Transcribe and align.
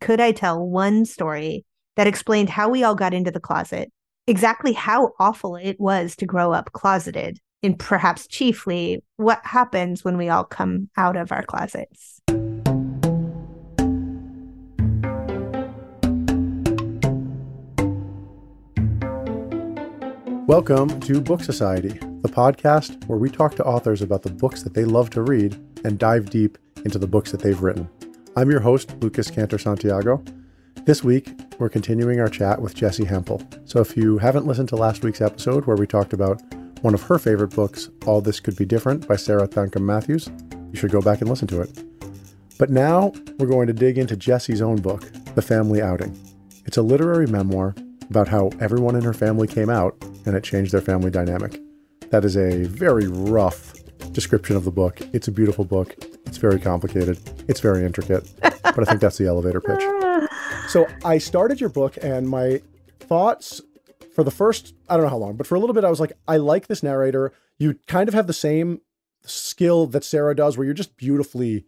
could 0.00 0.20
I 0.20 0.30
tell 0.30 0.64
one 0.64 1.04
story 1.04 1.64
that 1.96 2.06
explained 2.06 2.48
how 2.48 2.68
we 2.68 2.84
all 2.84 2.94
got 2.94 3.12
into 3.12 3.32
the 3.32 3.40
closet, 3.40 3.90
exactly 4.28 4.72
how 4.72 5.10
awful 5.18 5.56
it 5.56 5.78
was 5.80 6.14
to 6.16 6.26
grow 6.26 6.52
up 6.52 6.72
closeted, 6.72 7.38
and 7.64 7.76
perhaps 7.76 8.28
chiefly 8.28 9.02
what 9.16 9.40
happens 9.44 10.04
when 10.04 10.16
we 10.16 10.28
all 10.28 10.44
come 10.44 10.88
out 10.96 11.16
of 11.16 11.32
our 11.32 11.42
closets. 11.42 12.20
Welcome 20.46 21.00
to 21.00 21.20
Book 21.20 21.42
Society, 21.42 21.98
the 22.22 22.28
podcast 22.28 23.04
where 23.06 23.18
we 23.18 23.28
talk 23.28 23.56
to 23.56 23.64
authors 23.64 24.00
about 24.00 24.22
the 24.22 24.30
books 24.30 24.62
that 24.62 24.74
they 24.74 24.84
love 24.84 25.10
to 25.10 25.22
read 25.22 25.54
and 25.84 25.98
dive 25.98 26.30
deep 26.30 26.56
into 26.84 26.98
the 26.98 27.08
books 27.08 27.32
that 27.32 27.40
they've 27.40 27.60
written. 27.60 27.90
I'm 28.36 28.50
your 28.50 28.60
host, 28.60 28.94
Lucas 29.00 29.30
Cantor 29.30 29.58
Santiago. 29.58 30.22
This 30.84 31.02
week, 31.02 31.30
we're 31.58 31.68
continuing 31.68 32.20
our 32.20 32.28
chat 32.28 32.60
with 32.60 32.74
Jessi 32.74 33.06
Hempel. 33.06 33.42
So 33.64 33.80
if 33.80 33.96
you 33.96 34.18
haven't 34.18 34.46
listened 34.46 34.68
to 34.68 34.76
last 34.76 35.02
week's 35.02 35.20
episode 35.20 35.66
where 35.66 35.76
we 35.76 35.86
talked 35.86 36.12
about 36.12 36.40
one 36.82 36.94
of 36.94 37.02
her 37.02 37.18
favorite 37.18 37.54
books, 37.54 37.88
All 38.06 38.20
This 38.20 38.38
Could 38.38 38.56
Be 38.56 38.64
Different 38.64 39.08
by 39.08 39.16
Sarah 39.16 39.48
Thankam 39.48 39.82
Mathews, 39.82 40.28
you 40.72 40.78
should 40.78 40.92
go 40.92 41.00
back 41.00 41.20
and 41.20 41.28
listen 41.28 41.48
to 41.48 41.60
it. 41.60 41.84
But 42.58 42.70
now 42.70 43.12
we're 43.38 43.46
going 43.48 43.66
to 43.66 43.72
dig 43.72 43.98
into 43.98 44.16
Jessi's 44.16 44.62
own 44.62 44.80
book, 44.80 45.02
The 45.34 45.42
Family 45.42 45.82
Outing. 45.82 46.16
It's 46.64 46.76
a 46.76 46.82
literary 46.82 47.26
memoir 47.26 47.74
about 48.10 48.28
how 48.28 48.50
everyone 48.60 48.94
in 48.94 49.02
her 49.02 49.14
family 49.14 49.48
came 49.48 49.70
out 49.70 49.96
and 50.26 50.36
it 50.36 50.44
changed 50.44 50.72
their 50.72 50.80
family 50.80 51.10
dynamic. 51.10 51.60
That 52.10 52.24
is 52.24 52.36
a 52.36 52.64
very 52.64 53.08
rough 53.08 53.74
description 54.12 54.56
of 54.56 54.64
the 54.64 54.70
book. 54.70 55.00
It's 55.12 55.28
a 55.28 55.32
beautiful 55.32 55.64
book. 55.64 55.96
It's 56.28 56.36
very 56.36 56.60
complicated. 56.60 57.18
It's 57.48 57.60
very 57.60 57.84
intricate. 57.84 58.30
but 58.40 58.78
I 58.78 58.84
think 58.84 59.00
that's 59.00 59.16
the 59.16 59.26
elevator 59.26 59.60
pitch. 59.60 59.82
So 60.68 60.86
I 61.04 61.18
started 61.18 61.60
your 61.60 61.70
book 61.70 61.96
and 62.02 62.28
my 62.28 62.60
thoughts 63.00 63.62
for 64.14 64.22
the 64.22 64.30
first, 64.30 64.74
I 64.88 64.94
don't 64.94 65.04
know 65.04 65.10
how 65.10 65.16
long, 65.16 65.36
but 65.36 65.46
for 65.46 65.54
a 65.54 65.58
little 65.58 65.74
bit, 65.74 65.84
I 65.84 65.90
was 65.90 66.00
like, 66.00 66.12
I 66.28 66.36
like 66.36 66.66
this 66.66 66.82
narrator. 66.82 67.32
You 67.58 67.78
kind 67.86 68.08
of 68.08 68.14
have 68.14 68.26
the 68.26 68.32
same 68.32 68.82
skill 69.22 69.86
that 69.86 70.04
Sarah 70.04 70.36
does, 70.36 70.58
where 70.58 70.64
you're 70.64 70.74
just 70.74 70.96
beautifully 70.96 71.64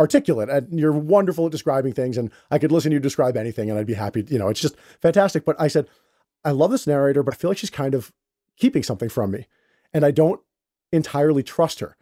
articulate 0.00 0.48
and 0.48 0.80
you're 0.80 0.92
wonderful 0.92 1.46
at 1.46 1.52
describing 1.52 1.92
things. 1.92 2.16
And 2.16 2.30
I 2.50 2.58
could 2.58 2.72
listen 2.72 2.90
to 2.90 2.94
you 2.94 3.00
describe 3.00 3.36
anything 3.36 3.68
and 3.68 3.78
I'd 3.78 3.86
be 3.86 3.94
happy. 3.94 4.24
You 4.26 4.38
know, 4.38 4.48
it's 4.48 4.60
just 4.60 4.76
fantastic. 5.00 5.44
But 5.44 5.60
I 5.60 5.68
said, 5.68 5.86
I 6.44 6.52
love 6.52 6.70
this 6.70 6.86
narrator, 6.86 7.22
but 7.22 7.34
I 7.34 7.36
feel 7.36 7.50
like 7.50 7.58
she's 7.58 7.70
kind 7.70 7.94
of 7.94 8.12
keeping 8.56 8.82
something 8.82 9.08
from 9.08 9.32
me. 9.32 9.46
And 9.92 10.04
I 10.04 10.10
don't 10.10 10.40
entirely 10.92 11.42
trust 11.42 11.80
her. 11.80 11.96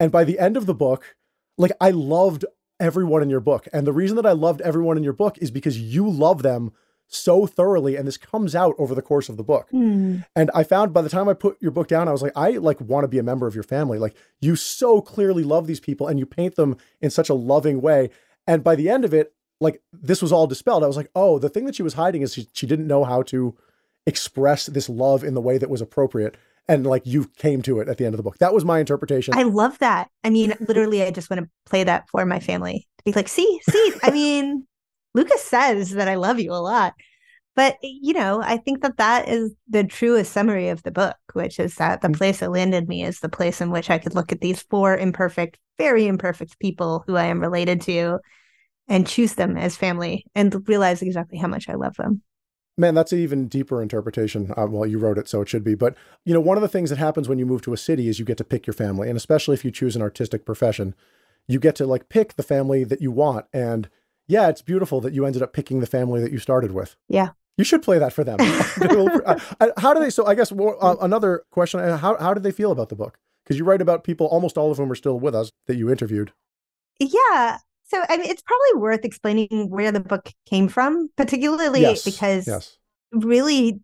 And 0.00 0.10
by 0.10 0.24
the 0.24 0.38
end 0.38 0.56
of 0.56 0.66
the 0.66 0.74
book, 0.74 1.16
like 1.58 1.72
I 1.80 1.90
loved 1.90 2.44
everyone 2.78 3.22
in 3.22 3.30
your 3.30 3.40
book. 3.40 3.68
And 3.72 3.86
the 3.86 3.92
reason 3.92 4.16
that 4.16 4.26
I 4.26 4.32
loved 4.32 4.60
everyone 4.60 4.96
in 4.96 5.04
your 5.04 5.12
book 5.12 5.38
is 5.38 5.50
because 5.50 5.80
you 5.80 6.08
love 6.08 6.42
them 6.42 6.72
so 7.08 7.46
thoroughly 7.46 7.94
and 7.96 8.06
this 8.06 8.16
comes 8.16 8.54
out 8.54 8.74
over 8.78 8.94
the 8.94 9.02
course 9.02 9.28
of 9.28 9.36
the 9.36 9.44
book. 9.44 9.68
Mm. 9.72 10.24
And 10.34 10.50
I 10.54 10.64
found 10.64 10.92
by 10.92 11.02
the 11.02 11.08
time 11.08 11.28
I 11.28 11.34
put 11.34 11.56
your 11.62 11.70
book 11.70 11.86
down 11.86 12.08
I 12.08 12.12
was 12.12 12.22
like 12.22 12.32
I 12.34 12.50
like 12.52 12.80
want 12.80 13.04
to 13.04 13.08
be 13.08 13.18
a 13.18 13.22
member 13.22 13.46
of 13.46 13.54
your 13.54 13.62
family. 13.62 13.98
Like 13.98 14.16
you 14.40 14.56
so 14.56 15.00
clearly 15.00 15.44
love 15.44 15.66
these 15.66 15.80
people 15.80 16.08
and 16.08 16.18
you 16.18 16.26
paint 16.26 16.56
them 16.56 16.76
in 17.00 17.10
such 17.10 17.28
a 17.28 17.34
loving 17.34 17.80
way. 17.80 18.10
And 18.46 18.64
by 18.64 18.74
the 18.74 18.88
end 18.88 19.04
of 19.04 19.14
it 19.14 19.32
like 19.60 19.80
this 19.92 20.20
was 20.20 20.32
all 20.32 20.46
dispelled. 20.46 20.84
I 20.84 20.88
was 20.88 20.96
like, 20.96 21.10
"Oh, 21.14 21.38
the 21.38 21.48
thing 21.48 21.64
that 21.66 21.74
she 21.74 21.82
was 21.82 21.94
hiding 21.94 22.22
is 22.22 22.34
she, 22.34 22.48
she 22.52 22.66
didn't 22.66 22.86
know 22.86 23.04
how 23.04 23.22
to 23.22 23.56
express 24.06 24.66
this 24.66 24.88
love 24.88 25.24
in 25.24 25.34
the 25.34 25.40
way 25.40 25.58
that 25.58 25.70
was 25.70 25.80
appropriate." 25.80 26.36
And 26.68 26.86
like 26.86 27.06
you 27.06 27.30
came 27.36 27.62
to 27.62 27.80
it 27.80 27.88
at 27.88 27.98
the 27.98 28.04
end 28.04 28.14
of 28.14 28.16
the 28.16 28.22
book. 28.22 28.38
That 28.38 28.54
was 28.54 28.64
my 28.64 28.80
interpretation. 28.80 29.34
I 29.36 29.44
love 29.44 29.78
that. 29.78 30.08
I 30.24 30.30
mean, 30.30 30.54
literally, 30.60 31.02
I 31.02 31.10
just 31.10 31.30
want 31.30 31.42
to 31.42 31.50
play 31.64 31.84
that 31.84 32.08
for 32.10 32.24
my 32.26 32.40
family 32.40 32.86
to 32.98 33.04
be 33.04 33.12
like, 33.12 33.28
see, 33.28 33.60
see. 33.68 33.92
I 34.02 34.10
mean, 34.12 34.66
Lucas 35.14 35.42
says 35.42 35.90
that 35.90 36.08
I 36.08 36.16
love 36.16 36.40
you 36.40 36.52
a 36.52 36.54
lot, 36.54 36.94
but 37.54 37.76
you 37.82 38.12
know, 38.12 38.42
I 38.42 38.58
think 38.58 38.82
that 38.82 38.98
that 38.98 39.28
is 39.28 39.54
the 39.68 39.84
truest 39.84 40.32
summary 40.32 40.68
of 40.68 40.82
the 40.82 40.90
book, 40.90 41.16
which 41.32 41.58
is 41.58 41.76
that 41.76 42.00
the 42.02 42.08
mm. 42.08 42.16
place 42.16 42.40
that 42.40 42.52
landed 42.52 42.88
me 42.88 43.04
is 43.04 43.20
the 43.20 43.28
place 43.28 43.60
in 43.60 43.70
which 43.70 43.90
I 43.90 43.98
could 43.98 44.14
look 44.14 44.32
at 44.32 44.40
these 44.40 44.62
four 44.62 44.96
imperfect, 44.96 45.58
very 45.78 46.06
imperfect 46.06 46.58
people 46.58 47.04
who 47.06 47.16
I 47.16 47.24
am 47.24 47.40
related 47.40 47.80
to, 47.82 48.18
and 48.88 49.06
choose 49.06 49.34
them 49.34 49.56
as 49.56 49.76
family, 49.76 50.26
and 50.34 50.68
realize 50.68 51.00
exactly 51.02 51.38
how 51.38 51.48
much 51.48 51.68
I 51.68 51.74
love 51.74 51.96
them. 51.96 52.22
Man, 52.78 52.94
that's 52.94 53.12
an 53.12 53.18
even 53.18 53.48
deeper 53.48 53.80
interpretation. 53.80 54.52
Uh, 54.56 54.66
well, 54.66 54.86
you 54.86 54.98
wrote 54.98 55.16
it, 55.16 55.28
so 55.28 55.40
it 55.40 55.48
should 55.48 55.64
be. 55.64 55.74
But 55.74 55.94
you 56.24 56.34
know, 56.34 56.40
one 56.40 56.58
of 56.58 56.62
the 56.62 56.68
things 56.68 56.90
that 56.90 56.98
happens 56.98 57.28
when 57.28 57.38
you 57.38 57.46
move 57.46 57.62
to 57.62 57.72
a 57.72 57.78
city 57.78 58.08
is 58.08 58.18
you 58.18 58.24
get 58.24 58.36
to 58.38 58.44
pick 58.44 58.66
your 58.66 58.74
family, 58.74 59.08
and 59.08 59.16
especially 59.16 59.54
if 59.54 59.64
you 59.64 59.70
choose 59.70 59.96
an 59.96 60.02
artistic 60.02 60.44
profession, 60.44 60.94
you 61.48 61.58
get 61.58 61.74
to 61.76 61.86
like 61.86 62.08
pick 62.08 62.34
the 62.34 62.42
family 62.42 62.84
that 62.84 63.00
you 63.00 63.10
want. 63.10 63.46
And 63.52 63.88
yeah, 64.28 64.48
it's 64.48 64.62
beautiful 64.62 65.00
that 65.00 65.14
you 65.14 65.24
ended 65.24 65.42
up 65.42 65.52
picking 65.52 65.80
the 65.80 65.86
family 65.86 66.20
that 66.20 66.32
you 66.32 66.38
started 66.38 66.72
with. 66.72 66.96
Yeah, 67.08 67.30
you 67.56 67.64
should 67.64 67.82
play 67.82 67.98
that 67.98 68.12
for 68.12 68.24
them. 68.24 68.38
Uh, 69.26 69.38
uh, 69.60 69.68
how 69.78 69.92
do 69.92 70.00
they? 70.00 70.10
So 70.10 70.26
I 70.26 70.34
guess 70.34 70.52
uh, 70.52 70.96
another 71.00 71.44
question: 71.50 71.80
How 71.80 72.16
how 72.18 72.34
did 72.34 72.42
they 72.42 72.52
feel 72.52 72.70
about 72.70 72.90
the 72.90 72.94
book? 72.94 73.18
Because 73.42 73.58
you 73.58 73.64
write 73.64 73.80
about 73.80 74.04
people, 74.04 74.26
almost 74.26 74.58
all 74.58 74.70
of 74.70 74.76
whom 74.76 74.92
are 74.92 74.96
still 74.96 75.18
with 75.18 75.34
us 75.34 75.50
that 75.66 75.76
you 75.76 75.90
interviewed. 75.90 76.32
Yeah, 76.98 77.58
so 77.86 78.02
I 78.08 78.16
mean, 78.16 78.30
it's 78.30 78.42
probably 78.42 78.82
worth 78.82 79.04
explaining 79.04 79.68
where 79.70 79.92
the 79.92 80.00
book 80.00 80.32
came 80.48 80.68
from, 80.68 81.08
particularly 81.16 81.82
yes. 81.82 82.04
because 82.04 82.46
yes. 82.46 82.76
really 83.12 83.80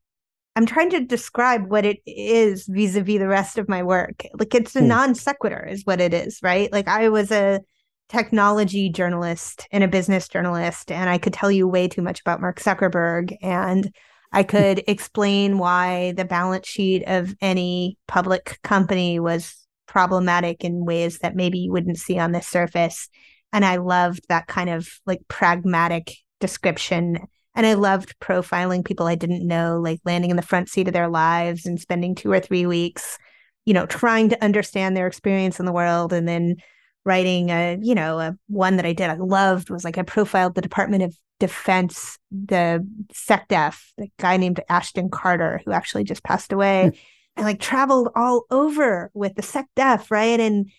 I'm 0.57 0.67
trying 0.67 0.91
to 0.91 1.01
describe 1.01 1.71
what 1.71 1.85
it 1.85 1.99
is 2.05 2.67
vis-a-vis 2.67 3.19
the 3.19 3.29
rest 3.29 3.59
of 3.59 3.69
my 3.69 3.83
work. 3.83 4.27
Like 4.35 4.55
it's 4.55 4.77
a 4.77 4.81
hmm. 4.81 4.89
non 4.89 5.15
sequitur 5.15 5.65
is 5.65 5.85
what 5.85 6.01
it 6.01 6.13
is, 6.13 6.41
right? 6.43 6.71
Like 6.73 6.89
I 6.89 7.09
was 7.09 7.31
a 7.31 7.61
technology 8.09 8.91
journalist 8.91 9.67
and 9.71 9.83
a 9.83 9.89
business 9.89 10.29
journalist 10.29 10.91
and 10.91 11.09
I 11.09 11.17
could 11.17 11.33
tell 11.33 11.51
you 11.51 11.67
way 11.67 11.89
too 11.89 12.03
much 12.03 12.21
about 12.21 12.41
Mark 12.43 12.61
Zuckerberg 12.61 13.37
and 13.41 13.95
I 14.33 14.43
could 14.43 14.83
explain 14.87 15.59
why 15.59 16.13
the 16.13 16.25
balance 16.25 16.67
sheet 16.67 17.05
of 17.07 17.35
any 17.41 17.97
public 18.09 18.59
company 18.63 19.19
was 19.21 19.57
problematic 19.87 20.65
in 20.65 20.85
ways 20.85 21.19
that 21.19 21.37
maybe 21.37 21.59
you 21.59 21.73
wouldn't 21.73 21.99
see 21.99 22.19
on 22.19 22.33
the 22.33 22.43
surface 22.43 23.09
and 23.53 23.65
I 23.65 23.77
loved 23.77 24.23
that 24.29 24.47
kind 24.47 24.71
of 24.71 24.89
like 25.07 25.21
pragmatic 25.29 26.15
description. 26.41 27.19
And 27.55 27.67
I 27.67 27.75
loved 27.75 28.19
profiling 28.19 28.85
people 28.85 29.07
I 29.07 29.15
didn't 29.15 29.47
know, 29.47 29.79
like 29.81 30.01
landing 30.05 30.31
in 30.31 30.37
the 30.37 30.43
front 30.43 30.69
seat 30.69 30.89
of 30.89 30.95
their 30.95 31.09
lives 31.09 31.67
and 31.67 31.79
spending 31.79 32.15
two 32.15 32.33
or 32.33 32.41
three 32.41 32.67
weeks, 32.67 33.19
you 33.67 33.75
know, 33.75 33.87
trying 33.87 34.31
to 34.31 34.43
understand 34.43 34.97
their 34.97 35.07
experience 35.07 35.61
in 35.61 35.67
the 35.67 35.73
world 35.73 36.13
and 36.13 36.27
then 36.27 36.57
writing 37.05 37.51
a, 37.51 37.79
you 37.83 37.95
know, 37.95 38.19
a 38.19 38.37
one 38.49 38.77
that 38.77 38.87
I 38.87 38.93
did 38.93 39.11
I 39.11 39.17
loved 39.17 39.71
was 39.71 39.85
like 39.85 39.99
I 39.99 40.03
profiled 40.03 40.55
the 40.55 40.63
Department 40.63 41.03
of 41.03 41.17
Defense, 41.41 42.19
the 42.31 42.87
SecDef, 43.13 43.83
the 43.99 44.09
guy 44.19 44.37
named 44.37 44.61
Ashton 44.69 45.11
Carter, 45.11 45.61
who 45.65 45.73
actually 45.73 46.05
just 46.05 46.23
passed 46.23 46.53
away. 46.53 46.93
I 47.37 47.43
like 47.43 47.61
traveled 47.61 48.11
all 48.15 48.45
over 48.51 49.11
with 49.15 49.35
the 49.35 49.43
SecDef, 49.43 50.11
right? 50.11 50.39
And 50.39 50.71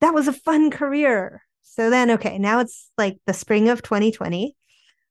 that 0.00 0.14
was 0.14 0.28
a 0.28 0.32
fun 0.32 0.70
career. 0.70 1.42
So 1.70 1.88
then, 1.88 2.10
okay, 2.10 2.36
now 2.36 2.58
it's 2.58 2.90
like 2.98 3.18
the 3.26 3.32
spring 3.32 3.68
of 3.68 3.80
2020. 3.80 4.56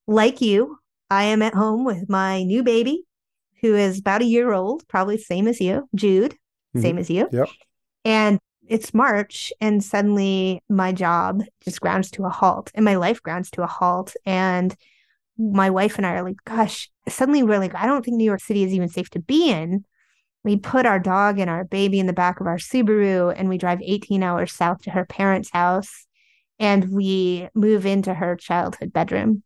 Like 0.08 0.42
you, 0.42 0.78
I 1.10 1.24
am 1.24 1.42
at 1.42 1.54
home 1.54 1.86
with 1.86 2.10
my 2.10 2.44
new 2.44 2.64
baby, 2.64 3.06
who 3.62 3.76
is 3.76 4.00
about 4.00 4.22
a 4.22 4.26
year 4.26 4.52
old, 4.52 4.86
probably 4.90 5.18
same 5.18 5.48
as 5.48 5.62
you, 5.62 5.88
Jude, 5.96 6.34
mm-hmm. 6.34 6.82
same 6.82 6.98
as 6.98 7.10
you. 7.10 7.30
Yep. 7.32 7.48
And 8.04 8.40
it's 8.68 8.94
March, 8.94 9.54
and 9.62 9.82
suddenly 9.82 10.62
my 10.68 10.92
job 10.92 11.44
just 11.64 11.80
grounds 11.80 12.12
to 12.12 12.26
a 12.26 12.30
halt, 12.30 12.72
and 12.76 12.84
my 12.84 12.96
life 12.96 13.24
grounds 13.24 13.50
to 13.52 13.64
a 13.64 13.68
halt. 13.68 14.16
And 14.26 14.76
my 15.38 15.70
wife 15.70 15.96
and 15.96 16.06
I 16.06 16.16
are 16.16 16.24
like, 16.24 16.44
gosh, 16.44 16.92
suddenly 17.08 17.42
we're 17.42 17.60
like, 17.60 17.74
I 17.74 17.86
don't 17.86 18.04
think 18.04 18.18
New 18.18 18.26
York 18.26 18.42
City 18.42 18.64
is 18.64 18.74
even 18.74 18.90
safe 18.90 19.10
to 19.12 19.20
be 19.20 19.50
in. 19.50 19.86
We 20.44 20.58
put 20.58 20.86
our 20.86 21.00
dog 21.00 21.40
and 21.40 21.50
our 21.50 21.64
baby 21.64 22.02
in 22.02 22.06
the 22.06 22.14
back 22.14 22.42
of 22.42 22.48
our 22.48 22.58
Subaru 22.58 23.34
and 23.36 23.48
we 23.48 23.58
drive 23.58 23.82
18 23.82 24.24
hours 24.24 24.52
south 24.52 24.82
to 24.84 24.92
her 24.92 25.06
parents' 25.06 25.52
house 25.52 26.06
and 26.60 26.92
we 26.92 27.48
move 27.56 27.86
into 27.86 28.14
her 28.14 28.36
childhood 28.36 28.92
bedroom, 28.92 29.44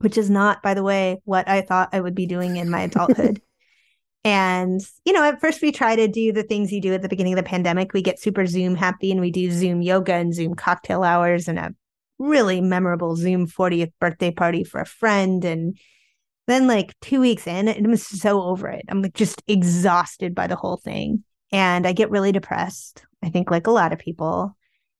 which 0.00 0.18
is 0.18 0.28
not, 0.28 0.62
by 0.62 0.74
the 0.74 0.82
way, 0.82 1.20
what 1.24 1.48
I 1.48 1.60
thought 1.60 1.90
I 1.92 2.00
would 2.00 2.14
be 2.14 2.26
doing 2.26 2.56
in 2.56 2.68
my 2.68 2.82
adulthood. 2.82 3.40
and, 4.24 4.80
you 5.04 5.12
know, 5.12 5.22
at 5.22 5.40
first 5.40 5.62
we 5.62 5.70
try 5.70 5.94
to 5.94 6.08
do 6.08 6.32
the 6.32 6.42
things 6.42 6.72
you 6.72 6.80
do 6.80 6.94
at 6.94 7.02
the 7.02 7.08
beginning 7.08 7.34
of 7.34 7.38
the 7.38 7.48
pandemic. 7.48 7.92
We 7.92 8.02
get 8.02 8.18
super 8.18 8.44
Zoom 8.46 8.74
happy 8.74 9.12
and 9.12 9.20
we 9.20 9.30
do 9.30 9.50
Zoom 9.52 9.82
yoga 9.82 10.14
and 10.14 10.34
Zoom 10.34 10.54
cocktail 10.54 11.04
hours 11.04 11.46
and 11.46 11.58
a 11.58 11.74
really 12.18 12.60
memorable 12.60 13.14
Zoom 13.14 13.46
40th 13.46 13.92
birthday 14.00 14.32
party 14.32 14.64
for 14.64 14.80
a 14.80 14.86
friend. 14.86 15.44
And 15.44 15.78
then, 16.48 16.66
like, 16.66 16.98
two 17.00 17.20
weeks 17.20 17.46
in, 17.46 17.68
I'm 17.68 17.96
so 17.96 18.42
over 18.42 18.68
it. 18.68 18.84
I'm 18.88 19.02
like 19.02 19.14
just 19.14 19.42
exhausted 19.46 20.34
by 20.34 20.48
the 20.48 20.56
whole 20.56 20.78
thing. 20.78 21.22
And 21.52 21.86
I 21.86 21.92
get 21.92 22.10
really 22.10 22.32
depressed. 22.32 23.04
I 23.22 23.30
think, 23.30 23.50
like 23.50 23.68
a 23.68 23.72
lot 23.72 23.92
of 23.92 24.00
people 24.00 24.56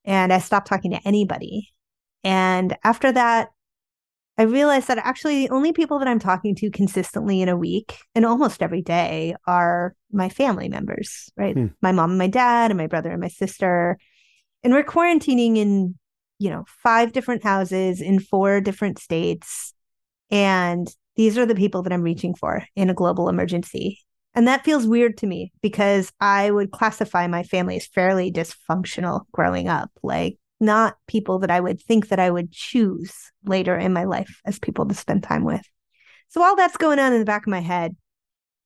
and 0.09 0.33
I 0.33 0.39
stopped 0.39 0.67
talking 0.67 0.89
to 0.91 0.99
anybody. 1.05 1.71
And 2.23 2.75
after 2.83 3.11
that, 3.11 3.49
I 4.39 4.43
realized 4.43 4.87
that 4.87 4.97
actually 4.97 5.45
the 5.45 5.53
only 5.53 5.71
people 5.71 5.99
that 5.99 6.07
I'm 6.07 6.17
talking 6.17 6.55
to 6.55 6.71
consistently 6.71 7.41
in 7.43 7.49
a 7.49 7.55
week 7.55 7.99
and 8.15 8.25
almost 8.25 8.63
every 8.63 8.81
day 8.81 9.35
are 9.45 9.93
my 10.11 10.27
family 10.27 10.67
members, 10.67 11.29
right? 11.37 11.55
Hmm. 11.55 11.67
My 11.83 11.91
mom 11.91 12.09
and 12.11 12.17
my 12.17 12.27
dad 12.27 12.71
and 12.71 12.77
my 12.77 12.87
brother 12.87 13.11
and 13.11 13.21
my 13.21 13.27
sister. 13.27 13.99
And 14.63 14.73
we're 14.73 14.83
quarantining 14.83 15.57
in, 15.57 15.95
you 16.39 16.49
know, 16.49 16.65
five 16.81 17.11
different 17.11 17.43
houses 17.43 18.01
in 18.01 18.19
four 18.19 18.61
different 18.61 18.97
states. 18.97 19.75
And 20.31 20.91
these 21.17 21.37
are 21.37 21.45
the 21.45 21.53
people 21.53 21.83
that 21.83 21.93
I'm 21.93 22.01
reaching 22.01 22.33
for 22.33 22.63
in 22.75 22.89
a 22.89 22.95
global 22.95 23.29
emergency. 23.29 23.99
And 24.35 24.47
that 24.47 24.63
feels 24.63 24.85
weird 24.85 25.17
to 25.17 25.27
me 25.27 25.51
because 25.61 26.11
I 26.19 26.51
would 26.51 26.71
classify 26.71 27.27
my 27.27 27.43
family 27.43 27.77
as 27.77 27.87
fairly 27.87 28.31
dysfunctional 28.31 29.21
growing 29.31 29.67
up, 29.67 29.91
like 30.03 30.37
not 30.59 30.97
people 31.07 31.39
that 31.39 31.51
I 31.51 31.59
would 31.59 31.81
think 31.81 32.09
that 32.09 32.19
I 32.19 32.29
would 32.29 32.51
choose 32.51 33.13
later 33.45 33.75
in 33.75 33.93
my 33.93 34.03
life 34.03 34.41
as 34.45 34.59
people 34.59 34.87
to 34.87 34.93
spend 34.93 35.23
time 35.23 35.45
with. 35.45 35.63
So 36.29 36.43
all 36.43 36.55
that's 36.55 36.77
going 36.77 36.99
on 36.99 37.13
in 37.13 37.19
the 37.19 37.25
back 37.25 37.43
of 37.43 37.51
my 37.51 37.59
head. 37.59 37.95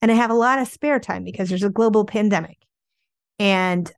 And 0.01 0.11
I 0.11 0.15
have 0.15 0.31
a 0.31 0.35
lot 0.35 0.59
of 0.59 0.67
spare 0.67 0.99
time 0.99 1.23
because 1.23 1.47
there's 1.47 1.63
a 1.63 1.69
global 1.69 2.03
pandemic. 2.03 2.57
And 3.39 3.89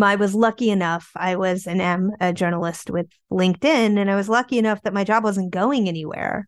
I 0.00 0.16
was 0.16 0.34
lucky 0.34 0.70
enough, 0.70 1.10
I 1.16 1.36
was 1.36 1.66
and 1.66 1.80
am 1.80 2.12
a 2.20 2.32
journalist 2.32 2.90
with 2.90 3.06
LinkedIn, 3.32 3.98
and 3.98 4.10
I 4.10 4.16
was 4.16 4.28
lucky 4.28 4.58
enough 4.58 4.82
that 4.82 4.92
my 4.92 5.02
job 5.02 5.24
wasn't 5.24 5.50
going 5.50 5.88
anywhere. 5.88 6.46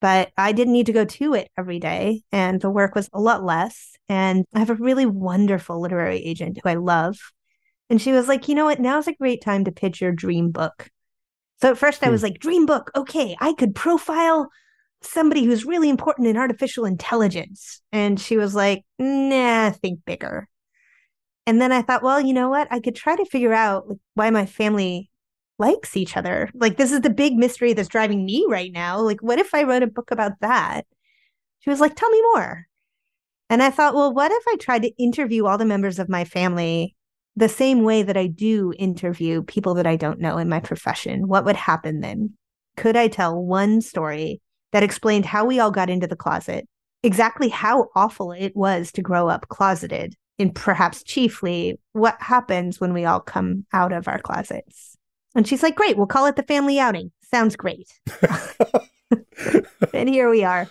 But 0.00 0.30
I 0.36 0.52
didn't 0.52 0.72
need 0.72 0.86
to 0.86 0.92
go 0.92 1.04
to 1.04 1.34
it 1.34 1.50
every 1.58 1.78
day, 1.78 2.22
and 2.32 2.60
the 2.60 2.70
work 2.70 2.94
was 2.94 3.10
a 3.12 3.20
lot 3.20 3.44
less. 3.44 3.92
And 4.08 4.44
I 4.54 4.58
have 4.60 4.70
a 4.70 4.74
really 4.74 5.06
wonderful 5.06 5.80
literary 5.80 6.18
agent 6.18 6.58
who 6.62 6.68
I 6.68 6.74
love. 6.74 7.18
And 7.90 8.00
she 8.00 8.12
was 8.12 8.28
like, 8.28 8.48
you 8.48 8.54
know 8.54 8.64
what? 8.64 8.80
Now's 8.80 9.08
a 9.08 9.14
great 9.14 9.42
time 9.42 9.64
to 9.64 9.72
pitch 9.72 10.00
your 10.00 10.12
dream 10.12 10.50
book. 10.50 10.88
So 11.60 11.72
at 11.72 11.78
first 11.78 12.02
I 12.02 12.06
hmm. 12.06 12.12
was 12.12 12.22
like, 12.22 12.38
dream 12.38 12.66
book. 12.66 12.90
Okay, 12.96 13.36
I 13.40 13.52
could 13.52 13.74
profile 13.74 14.48
somebody 15.02 15.44
who's 15.44 15.64
really 15.64 15.88
important 15.88 16.28
in 16.28 16.36
artificial 16.36 16.84
intelligence. 16.84 17.82
And 17.92 18.20
she 18.20 18.36
was 18.36 18.54
like, 18.54 18.84
nah, 18.98 19.70
think 19.70 20.00
bigger. 20.04 20.48
And 21.46 21.60
then 21.60 21.72
I 21.72 21.82
thought, 21.82 22.02
well, 22.02 22.20
you 22.20 22.32
know 22.32 22.48
what? 22.48 22.68
I 22.70 22.80
could 22.80 22.94
try 22.94 23.16
to 23.16 23.24
figure 23.24 23.52
out 23.52 23.88
like 23.88 23.98
why 24.14 24.30
my 24.30 24.46
family 24.46 25.09
likes 25.60 25.96
each 25.96 26.16
other. 26.16 26.50
Like, 26.54 26.76
this 26.76 26.90
is 26.90 27.02
the 27.02 27.10
big 27.10 27.36
mystery 27.36 27.72
that's 27.72 27.88
driving 27.88 28.24
me 28.24 28.44
right 28.48 28.72
now. 28.72 28.98
Like, 28.98 29.22
what 29.22 29.38
if 29.38 29.54
I 29.54 29.62
wrote 29.62 29.84
a 29.84 29.86
book 29.86 30.10
about 30.10 30.40
that? 30.40 30.86
She 31.60 31.70
was 31.70 31.80
like, 31.80 31.94
tell 31.94 32.10
me 32.10 32.22
more. 32.34 32.66
And 33.48 33.62
I 33.62 33.70
thought, 33.70 33.94
well, 33.94 34.12
what 34.12 34.32
if 34.32 34.42
I 34.48 34.56
tried 34.56 34.82
to 34.82 34.96
interview 34.96 35.46
all 35.46 35.58
the 35.58 35.64
members 35.64 35.98
of 35.98 36.08
my 36.08 36.24
family 36.24 36.96
the 37.36 37.48
same 37.48 37.82
way 37.82 38.02
that 38.02 38.16
I 38.16 38.26
do 38.26 38.72
interview 38.78 39.42
people 39.42 39.74
that 39.74 39.86
I 39.86 39.96
don't 39.96 40.20
know 40.20 40.38
in 40.38 40.48
my 40.48 40.60
profession? 40.60 41.28
What 41.28 41.44
would 41.44 41.56
happen 41.56 42.00
then? 42.00 42.34
Could 42.76 42.96
I 42.96 43.08
tell 43.08 43.36
one 43.40 43.80
story 43.80 44.40
that 44.72 44.82
explained 44.82 45.26
how 45.26 45.44
we 45.44 45.60
all 45.60 45.70
got 45.70 45.90
into 45.90 46.06
the 46.06 46.16
closet, 46.16 46.66
exactly 47.02 47.48
how 47.48 47.88
awful 47.94 48.32
it 48.32 48.54
was 48.54 48.92
to 48.92 49.02
grow 49.02 49.28
up 49.28 49.48
closeted, 49.48 50.14
and 50.38 50.54
perhaps 50.54 51.02
chiefly 51.02 51.78
what 51.92 52.16
happens 52.20 52.80
when 52.80 52.94
we 52.94 53.04
all 53.04 53.20
come 53.20 53.66
out 53.72 53.92
of 53.92 54.08
our 54.08 54.18
closets. 54.18 54.96
And 55.34 55.46
she's 55.46 55.62
like, 55.62 55.76
Great, 55.76 55.96
we'll 55.96 56.06
call 56.06 56.26
it 56.26 56.36
the 56.36 56.42
family 56.42 56.78
outing. 56.78 57.12
Sounds 57.30 57.56
great. 57.56 57.88
and 59.94 60.08
here 60.08 60.28
we 60.28 60.44
are. 60.44 60.68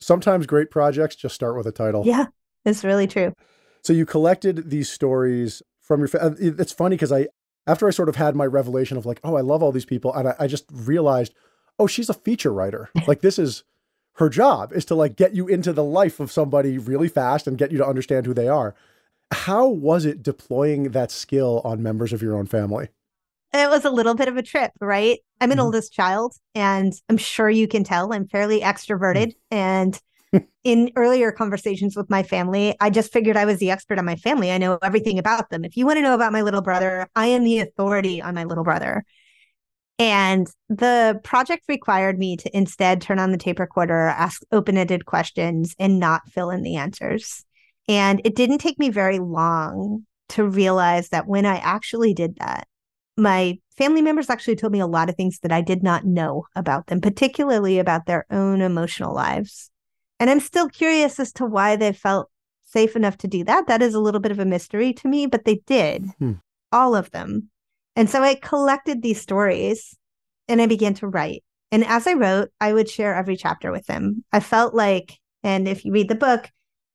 Sometimes 0.00 0.46
great 0.46 0.70
projects 0.70 1.16
just 1.16 1.34
start 1.34 1.56
with 1.56 1.66
a 1.66 1.72
title. 1.72 2.04
Yeah, 2.06 2.26
it's 2.64 2.84
really 2.84 3.06
true. 3.06 3.34
So 3.82 3.92
you 3.92 4.06
collected 4.06 4.70
these 4.70 4.88
stories 4.88 5.62
from 5.80 6.00
your. 6.00 6.08
Fa- 6.08 6.22
uh, 6.22 6.34
it's 6.38 6.72
funny 6.72 6.96
because 6.96 7.12
I, 7.12 7.28
after 7.66 7.86
I 7.86 7.90
sort 7.90 8.08
of 8.08 8.16
had 8.16 8.36
my 8.36 8.46
revelation 8.46 8.96
of 8.96 9.06
like, 9.06 9.20
oh, 9.24 9.36
I 9.36 9.40
love 9.40 9.62
all 9.62 9.72
these 9.72 9.84
people, 9.84 10.14
and 10.14 10.28
I, 10.28 10.34
I 10.38 10.46
just 10.46 10.64
realized, 10.72 11.34
oh, 11.78 11.86
she's 11.86 12.08
a 12.08 12.14
feature 12.14 12.52
writer. 12.52 12.90
like 13.06 13.20
this 13.20 13.38
is 13.38 13.64
her 14.14 14.28
job 14.28 14.72
is 14.72 14.84
to 14.86 14.94
like 14.94 15.16
get 15.16 15.34
you 15.34 15.46
into 15.46 15.72
the 15.72 15.84
life 15.84 16.20
of 16.20 16.32
somebody 16.32 16.76
really 16.76 17.08
fast 17.08 17.46
and 17.46 17.58
get 17.58 17.70
you 17.70 17.78
to 17.78 17.86
understand 17.86 18.26
who 18.26 18.34
they 18.34 18.48
are. 18.48 18.74
How 19.30 19.68
was 19.68 20.04
it 20.04 20.22
deploying 20.22 20.90
that 20.90 21.10
skill 21.10 21.60
on 21.64 21.82
members 21.82 22.12
of 22.12 22.22
your 22.22 22.36
own 22.36 22.46
family? 22.46 22.88
It 23.52 23.70
was 23.70 23.84
a 23.84 23.90
little 23.90 24.14
bit 24.14 24.28
of 24.28 24.36
a 24.36 24.42
trip, 24.42 24.72
right? 24.80 25.18
I'm 25.40 25.50
an 25.50 25.56
mm-hmm. 25.56 25.66
oldest 25.66 25.92
child, 25.92 26.34
and 26.54 26.92
I'm 27.08 27.16
sure 27.16 27.48
you 27.48 27.66
can 27.66 27.82
tell 27.82 28.12
I'm 28.12 28.28
fairly 28.28 28.60
extroverted. 28.60 29.34
Mm-hmm. 29.52 29.56
And 29.56 30.00
in 30.64 30.90
earlier 30.96 31.32
conversations 31.32 31.96
with 31.96 32.10
my 32.10 32.22
family, 32.22 32.76
I 32.80 32.90
just 32.90 33.12
figured 33.12 33.36
I 33.36 33.46
was 33.46 33.58
the 33.58 33.70
expert 33.70 33.98
on 33.98 34.04
my 34.04 34.16
family. 34.16 34.52
I 34.52 34.58
know 34.58 34.78
everything 34.82 35.18
about 35.18 35.48
them. 35.48 35.64
If 35.64 35.76
you 35.76 35.86
want 35.86 35.96
to 35.96 36.02
know 36.02 36.14
about 36.14 36.32
my 36.32 36.42
little 36.42 36.60
brother, 36.60 37.08
I 37.16 37.28
am 37.28 37.44
the 37.44 37.60
authority 37.60 38.20
on 38.20 38.34
my 38.34 38.44
little 38.44 38.64
brother. 38.64 39.04
And 39.98 40.46
the 40.68 41.20
project 41.24 41.64
required 41.68 42.18
me 42.18 42.36
to 42.36 42.56
instead 42.56 43.00
turn 43.00 43.18
on 43.18 43.32
the 43.32 43.38
tape 43.38 43.58
recorder, 43.58 44.08
ask 44.08 44.42
open 44.52 44.78
ended 44.78 45.06
questions, 45.06 45.74
and 45.78 45.98
not 45.98 46.28
fill 46.28 46.50
in 46.50 46.62
the 46.62 46.76
answers. 46.76 47.44
And 47.88 48.20
it 48.24 48.36
didn't 48.36 48.58
take 48.58 48.78
me 48.78 48.90
very 48.90 49.18
long 49.18 50.06
to 50.30 50.46
realize 50.46 51.08
that 51.08 51.26
when 51.26 51.46
I 51.46 51.56
actually 51.56 52.14
did 52.14 52.36
that, 52.36 52.68
my 53.18 53.58
family 53.76 54.00
members 54.00 54.30
actually 54.30 54.56
told 54.56 54.72
me 54.72 54.80
a 54.80 54.86
lot 54.86 55.08
of 55.08 55.16
things 55.16 55.40
that 55.40 55.52
I 55.52 55.60
did 55.60 55.82
not 55.82 56.04
know 56.04 56.46
about 56.54 56.86
them, 56.86 57.00
particularly 57.00 57.78
about 57.78 58.06
their 58.06 58.24
own 58.30 58.60
emotional 58.60 59.14
lives. 59.14 59.70
And 60.20 60.30
I'm 60.30 60.40
still 60.40 60.68
curious 60.68 61.20
as 61.20 61.32
to 61.34 61.46
why 61.46 61.76
they 61.76 61.92
felt 61.92 62.30
safe 62.64 62.96
enough 62.96 63.18
to 63.18 63.28
do 63.28 63.44
that. 63.44 63.66
That 63.66 63.82
is 63.82 63.94
a 63.94 64.00
little 64.00 64.20
bit 64.20 64.32
of 64.32 64.38
a 64.38 64.44
mystery 64.44 64.92
to 64.94 65.08
me, 65.08 65.26
but 65.26 65.44
they 65.44 65.60
did, 65.66 66.06
hmm. 66.18 66.32
all 66.72 66.94
of 66.94 67.10
them. 67.10 67.50
And 67.96 68.08
so 68.08 68.22
I 68.22 68.34
collected 68.34 69.02
these 69.02 69.20
stories 69.20 69.96
and 70.46 70.62
I 70.62 70.66
began 70.66 70.94
to 70.94 71.08
write. 71.08 71.42
And 71.70 71.84
as 71.84 72.06
I 72.06 72.14
wrote, 72.14 72.50
I 72.60 72.72
would 72.72 72.88
share 72.88 73.14
every 73.14 73.36
chapter 73.36 73.70
with 73.70 73.86
them. 73.86 74.24
I 74.32 74.40
felt 74.40 74.74
like, 74.74 75.18
and 75.42 75.68
if 75.68 75.84
you 75.84 75.92
read 75.92 76.08
the 76.08 76.14
book, 76.14 76.50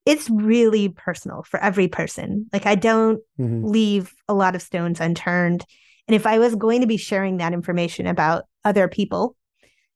it's 0.06 0.30
really 0.30 0.90
personal 0.90 1.44
for 1.44 1.62
every 1.62 1.88
person. 1.88 2.48
Like 2.52 2.66
I 2.66 2.76
don't 2.76 3.20
mm-hmm. 3.40 3.66
leave 3.66 4.14
a 4.28 4.34
lot 4.34 4.56
of 4.56 4.62
stones 4.62 5.00
unturned. 5.00 5.66
And 6.08 6.16
if 6.16 6.28
I 6.28 6.40
was 6.40 6.56
going 6.56 6.82
to 6.82 6.88
be 6.88 6.98
sharing 6.98 7.38
that 7.38 7.54
information 7.54 8.08
about 8.08 8.46
other 8.66 8.88
people, 8.88 9.36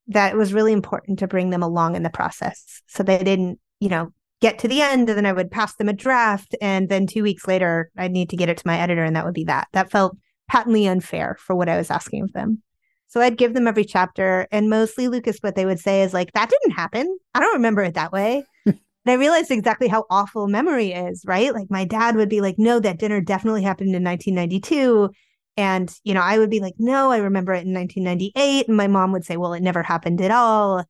that 0.08 0.38
was 0.38 0.54
really 0.54 0.74
important 0.74 1.20
to 1.20 1.28
bring 1.28 1.50
them 1.50 1.64
along 1.64 1.96
in 1.96 2.04
the 2.04 2.10
process 2.10 2.82
so 2.88 3.04
they 3.04 3.24
didn't, 3.24 3.60
you 3.80 3.90
know, 3.90 4.12
get 4.40 4.60
to 4.60 4.68
the 4.68 4.82
end 4.82 5.10
and 5.10 5.18
then 5.18 5.26
I 5.26 5.34
would 5.34 5.52
pass 5.52 5.76
them 5.76 5.90
a 5.90 5.94
draft 5.94 6.56
and 6.62 6.90
then 6.90 7.08
2 7.08 7.24
weeks 7.24 7.48
later 7.48 7.92
I'd 7.98 8.12
need 8.12 8.30
to 8.30 8.38
get 8.38 8.50
it 8.50 8.58
to 8.58 8.68
my 8.68 8.80
editor 8.80 9.04
and 9.04 9.16
that 9.16 9.26
would 9.26 9.34
be 9.34 9.46
that. 9.46 9.68
That 9.74 9.92
felt 9.92 10.16
patently 10.48 10.88
unfair 10.88 11.36
for 11.40 11.56
what 11.56 11.68
I 11.68 11.78
was 11.78 11.92
asking 11.92 12.24
of 12.24 12.34
them. 12.34 12.62
So 13.08 13.20
I'd 13.20 13.38
give 13.38 13.54
them 13.54 13.68
every 13.68 13.86
chapter 13.86 14.48
and 14.52 14.70
mostly 14.70 15.08
Lucas 15.08 15.38
what 15.42 15.56
they 15.56 15.66
would 15.66 15.80
say 15.80 16.04
is 16.04 16.14
like 16.14 16.32
that 16.34 16.50
didn't 16.50 16.76
happen. 16.76 17.18
I 17.34 17.40
don't 17.40 17.56
remember 17.56 17.84
it 17.84 17.96
that 17.96 18.12
way. 18.12 18.44
And 19.06 19.14
I 19.14 19.16
realized 19.22 19.52
exactly 19.52 19.88
how 19.88 20.04
awful 20.10 20.50
memory 20.50 20.92
is, 20.92 21.24
right? 21.26 21.54
Like 21.54 21.72
my 21.72 21.86
dad 21.86 22.18
would 22.18 22.28
be 22.28 22.42
like, 22.42 22.56
no, 22.58 22.78
that 22.82 23.00
dinner 23.00 23.22
definitely 23.22 23.64
happened 23.64 23.96
in 23.96 24.04
1992. 24.04 25.10
And, 25.58 25.94
you 26.04 26.14
know, 26.14 26.22
I 26.22 26.38
would 26.38 26.52
be 26.52 26.60
like, 26.60 26.76
no, 26.78 27.12
I 27.12 27.18
remember 27.18 27.54
it 27.54 27.66
in 27.66 27.74
1998. 27.74 28.68
And 28.68 28.78
my 28.78 28.88
mom 28.88 29.12
would 29.12 29.26
say, 29.26 29.38
well, 29.38 29.54
it 29.54 29.64
never 29.64 29.82
happened 29.82 30.22
at 30.22 30.32
all. 30.32 30.86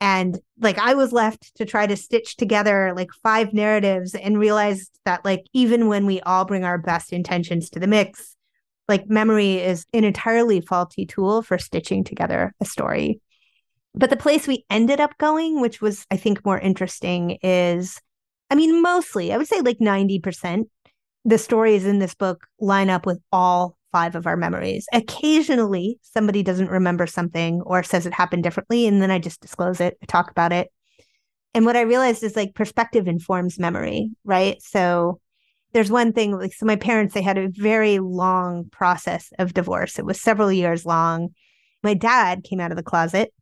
And 0.00 0.38
like 0.60 0.78
I 0.78 0.94
was 0.94 1.12
left 1.12 1.56
to 1.56 1.64
try 1.64 1.86
to 1.86 1.96
stitch 1.96 2.36
together 2.36 2.92
like 2.94 3.10
five 3.22 3.52
narratives 3.52 4.14
and 4.14 4.38
realized 4.38 4.98
that, 5.04 5.24
like, 5.24 5.46
even 5.52 5.88
when 5.88 6.06
we 6.06 6.20
all 6.20 6.44
bring 6.44 6.64
our 6.64 6.78
best 6.78 7.12
intentions 7.12 7.70
to 7.70 7.80
the 7.80 7.86
mix, 7.86 8.36
like 8.88 9.08
memory 9.08 9.54
is 9.54 9.86
an 9.92 10.04
entirely 10.04 10.60
faulty 10.60 11.06
tool 11.06 11.42
for 11.42 11.58
stitching 11.58 12.04
together 12.04 12.54
a 12.60 12.64
story. 12.64 13.20
But 13.94 14.10
the 14.10 14.16
place 14.16 14.46
we 14.46 14.64
ended 14.70 15.00
up 15.00 15.16
going, 15.18 15.60
which 15.60 15.80
was, 15.80 16.06
I 16.10 16.16
think, 16.16 16.44
more 16.44 16.58
interesting, 16.58 17.38
is 17.42 18.00
I 18.50 18.54
mean, 18.54 18.82
mostly, 18.82 19.32
I 19.32 19.38
would 19.38 19.48
say 19.48 19.60
like 19.60 19.78
90%, 19.78 20.64
the 21.24 21.38
stories 21.38 21.84
in 21.84 21.98
this 21.98 22.14
book 22.14 22.46
line 22.60 22.90
up 22.90 23.06
with 23.06 23.20
all 23.32 23.75
five 23.92 24.14
of 24.14 24.26
our 24.26 24.36
memories. 24.36 24.86
Occasionally, 24.92 25.98
somebody 26.02 26.42
doesn't 26.42 26.70
remember 26.70 27.06
something 27.06 27.62
or 27.62 27.82
says 27.82 28.06
it 28.06 28.12
happened 28.12 28.42
differently, 28.42 28.86
and 28.86 29.00
then 29.00 29.10
I 29.10 29.18
just 29.18 29.40
disclose 29.40 29.80
it, 29.80 29.96
I 30.02 30.06
talk 30.06 30.30
about 30.30 30.52
it. 30.52 30.68
And 31.54 31.64
what 31.64 31.76
I 31.76 31.82
realized 31.82 32.22
is 32.22 32.36
like 32.36 32.54
perspective 32.54 33.08
informs 33.08 33.58
memory, 33.58 34.10
right? 34.24 34.60
So 34.60 35.20
there's 35.72 35.90
one 35.90 36.12
thing 36.12 36.32
like, 36.32 36.52
so 36.52 36.66
my 36.66 36.76
parents, 36.76 37.14
they 37.14 37.22
had 37.22 37.38
a 37.38 37.48
very 37.48 37.98
long 37.98 38.68
process 38.70 39.32
of 39.38 39.54
divorce, 39.54 39.98
it 39.98 40.04
was 40.04 40.20
several 40.20 40.52
years 40.52 40.84
long. 40.84 41.30
My 41.82 41.94
dad 41.94 42.44
came 42.44 42.60
out 42.60 42.72
of 42.72 42.76
the 42.76 42.82
closet 42.82 43.32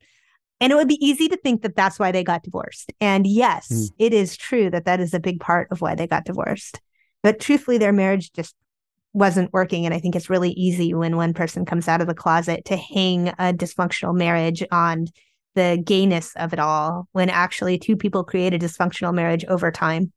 and 0.61 0.73
it 0.73 0.77
would 0.77 0.89
be 0.89 1.05
easy 1.05 1.29
to 1.29 1.37
think 1.37 1.63
that 1.63 1.77
that's 1.77 1.99
why 1.99 2.13
they 2.13 2.25
got 2.25 2.43
divorced. 2.43 2.93
And 3.01 3.27
yes, 3.27 3.69
mm. 3.71 3.89
it 3.99 4.15
is 4.15 4.37
true 4.37 4.71
that 4.71 4.85
that 4.85 5.01
is 5.01 5.15
a 5.15 5.21
big 5.21 5.41
part 5.41 5.69
of 5.71 5.81
why 5.81 5.95
they 5.95 6.07
got 6.07 6.25
divorced. 6.25 6.81
But 7.23 7.41
truthfully, 7.41 7.79
their 7.79 7.93
marriage 7.93 8.33
just 8.33 8.55
wasn't 9.15 9.53
working. 9.53 9.87
And 9.87 9.95
I 9.95 10.01
think 10.01 10.15
it's 10.15 10.29
really 10.29 10.51
easy 10.51 10.93
when 10.93 11.17
one 11.17 11.33
person 11.33 11.65
comes 11.65 11.89
out 11.89 12.01
of 12.01 12.07
the 12.07 12.15
closet 12.15 12.65
to 12.67 12.77
hang 12.77 13.29
a 13.29 13.55
dysfunctional 13.55 14.15
marriage 14.15 14.63
on 14.71 15.07
the 15.55 15.81
gayness 15.83 16.35
of 16.35 16.53
it 16.53 16.59
all, 16.59 17.09
when 17.13 17.31
actually 17.31 17.79
two 17.79 17.97
people 17.97 18.25
create 18.25 18.53
a 18.53 18.59
dysfunctional 18.59 19.15
marriage 19.15 19.45
over 19.47 19.71
time. 19.71 20.13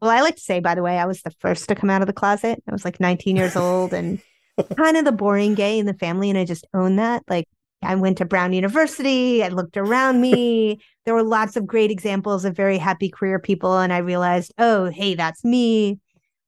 Well, 0.00 0.12
I 0.12 0.20
like 0.20 0.36
to 0.36 0.40
say, 0.40 0.60
by 0.60 0.76
the 0.76 0.82
way, 0.82 0.98
I 0.98 1.06
was 1.06 1.22
the 1.22 1.32
first 1.40 1.68
to 1.68 1.74
come 1.74 1.90
out 1.90 2.02
of 2.02 2.06
the 2.06 2.12
closet. 2.12 2.62
I 2.68 2.72
was 2.72 2.84
like 2.84 3.00
19 3.00 3.36
years 3.36 3.56
old 3.56 3.92
and 3.92 4.20
kind 4.76 4.96
of 4.96 5.04
the 5.04 5.12
boring 5.12 5.54
gay 5.54 5.78
in 5.78 5.86
the 5.86 5.94
family. 5.94 6.30
And 6.30 6.38
I 6.38 6.44
just 6.44 6.66
own 6.72 6.96
that. 6.96 7.24
Like, 7.28 7.48
I 7.82 7.96
went 7.96 8.18
to 8.18 8.24
Brown 8.24 8.52
University. 8.52 9.42
I 9.42 9.48
looked 9.48 9.76
around 9.76 10.20
me. 10.20 10.80
there 11.04 11.14
were 11.14 11.22
lots 11.22 11.56
of 11.56 11.66
great 11.66 11.90
examples 11.90 12.44
of 12.44 12.56
very 12.56 12.78
happy 12.78 13.08
queer 13.08 13.38
people. 13.40 13.78
And 13.78 13.92
I 13.92 13.98
realized, 13.98 14.54
oh, 14.58 14.86
hey, 14.86 15.14
that's 15.14 15.44
me. 15.44 15.98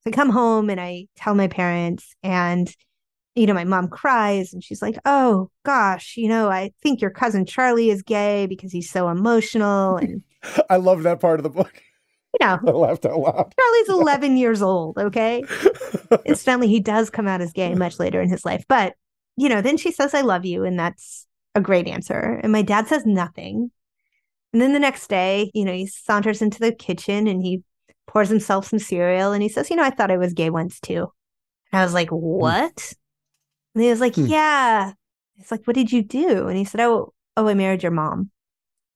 I 0.06 0.10
come 0.10 0.30
home 0.30 0.70
and 0.70 0.80
I 0.80 1.08
tell 1.16 1.34
my 1.34 1.48
parents, 1.48 2.14
and 2.22 2.74
you 3.34 3.46
know, 3.46 3.54
my 3.54 3.64
mom 3.64 3.88
cries 3.88 4.52
and 4.54 4.64
she's 4.64 4.80
like, 4.80 4.96
Oh 5.04 5.50
gosh, 5.64 6.16
you 6.16 6.28
know, 6.28 6.48
I 6.48 6.72
think 6.82 7.00
your 7.00 7.10
cousin 7.10 7.44
Charlie 7.44 7.90
is 7.90 8.02
gay 8.02 8.46
because 8.46 8.72
he's 8.72 8.90
so 8.90 9.08
emotional. 9.08 10.00
And 10.06 10.22
I 10.70 10.76
love 10.76 11.02
that 11.02 11.20
part 11.20 11.40
of 11.40 11.42
the 11.42 11.50
book. 11.50 11.82
You 12.40 12.46
know, 12.46 12.58
I 12.66 12.70
laughed 12.70 13.04
out 13.04 13.18
loud. 13.18 13.52
Charlie's 13.58 13.88
11 14.00 14.36
years 14.36 14.62
old. 14.62 14.96
Okay. 14.96 15.42
Incidentally, 16.24 16.68
he 16.68 16.80
does 16.80 17.10
come 17.10 17.26
out 17.26 17.40
as 17.40 17.52
gay 17.52 17.74
much 17.74 17.98
later 17.98 18.20
in 18.22 18.30
his 18.30 18.44
life. 18.44 18.64
But, 18.68 18.94
you 19.36 19.48
know, 19.48 19.60
then 19.60 19.76
she 19.76 19.90
says, 19.90 20.14
I 20.14 20.20
love 20.20 20.44
you. 20.44 20.64
And 20.64 20.78
that's 20.78 21.26
a 21.54 21.60
great 21.60 21.88
answer. 21.88 22.40
And 22.42 22.52
my 22.52 22.62
dad 22.62 22.86
says 22.86 23.04
nothing. 23.04 23.70
And 24.52 24.62
then 24.62 24.72
the 24.72 24.78
next 24.78 25.08
day, 25.08 25.50
you 25.52 25.64
know, 25.64 25.72
he 25.72 25.86
saunters 25.86 26.40
into 26.40 26.60
the 26.60 26.72
kitchen 26.72 27.26
and 27.26 27.42
he 27.42 27.62
pours 28.06 28.28
himself 28.28 28.66
some 28.66 28.78
cereal 28.78 29.32
and 29.32 29.42
he 29.42 29.48
says, 29.48 29.70
You 29.70 29.76
know, 29.76 29.84
I 29.84 29.90
thought 29.90 30.10
I 30.10 30.16
was 30.16 30.32
gay 30.32 30.50
once 30.50 30.80
too. 30.80 31.12
And 31.72 31.80
I 31.80 31.84
was 31.84 31.94
like, 31.94 32.10
hmm. 32.10 32.16
What? 32.16 32.92
And 33.74 33.84
he 33.84 33.90
was 33.90 34.00
like, 34.00 34.14
hmm. 34.14 34.26
Yeah. 34.26 34.92
It's 35.38 35.50
like, 35.50 35.66
What 35.66 35.76
did 35.76 35.92
you 35.92 36.02
do? 36.02 36.48
And 36.48 36.56
he 36.56 36.64
said, 36.64 36.80
Oh, 36.80 37.12
oh, 37.36 37.48
I 37.48 37.54
married 37.54 37.82
your 37.82 37.92
mom. 37.92 38.30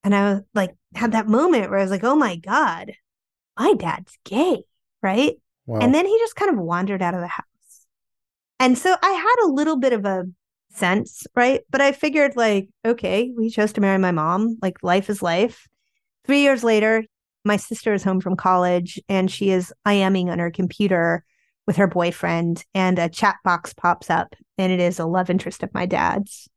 And 0.02 0.14
I 0.14 0.32
was 0.32 0.42
like, 0.54 0.74
had 0.94 1.12
that 1.12 1.28
moment 1.28 1.70
where 1.70 1.78
I 1.78 1.82
was 1.82 1.90
like, 1.90 2.04
Oh 2.04 2.16
my 2.16 2.36
God, 2.36 2.92
my 3.58 3.74
dad's 3.74 4.16
gay. 4.24 4.62
Right. 5.02 5.36
Wow. 5.66 5.80
And 5.80 5.94
then 5.94 6.06
he 6.06 6.18
just 6.18 6.36
kind 6.36 6.50
of 6.50 6.58
wandered 6.58 7.02
out 7.02 7.14
of 7.14 7.20
the 7.20 7.26
house. 7.26 7.44
And 8.58 8.76
so 8.76 8.94
I 9.02 9.10
had 9.10 9.46
a 9.46 9.52
little 9.52 9.76
bit 9.76 9.92
of 9.92 10.04
a 10.04 10.24
sense, 10.72 11.26
right? 11.34 11.60
But 11.70 11.80
I 11.80 11.92
figured, 11.92 12.36
like, 12.36 12.68
okay, 12.84 13.32
we 13.36 13.50
chose 13.50 13.72
to 13.74 13.80
marry 13.80 13.98
my 13.98 14.10
mom. 14.12 14.58
Like, 14.62 14.82
life 14.82 15.08
is 15.10 15.22
life. 15.22 15.66
Three 16.24 16.42
years 16.42 16.62
later, 16.62 17.04
my 17.44 17.56
sister 17.56 17.92
is 17.94 18.04
home 18.04 18.20
from 18.20 18.36
college 18.36 19.00
and 19.08 19.30
she 19.30 19.50
is 19.50 19.72
IMing 19.86 20.28
on 20.28 20.38
her 20.38 20.50
computer 20.50 21.24
with 21.66 21.76
her 21.76 21.86
boyfriend, 21.86 22.64
and 22.74 22.98
a 22.98 23.08
chat 23.08 23.36
box 23.44 23.72
pops 23.72 24.10
up, 24.10 24.34
and 24.58 24.72
it 24.72 24.80
is 24.80 24.98
a 24.98 25.06
love 25.06 25.30
interest 25.30 25.62
of 25.62 25.72
my 25.72 25.86
dad's. 25.86 26.48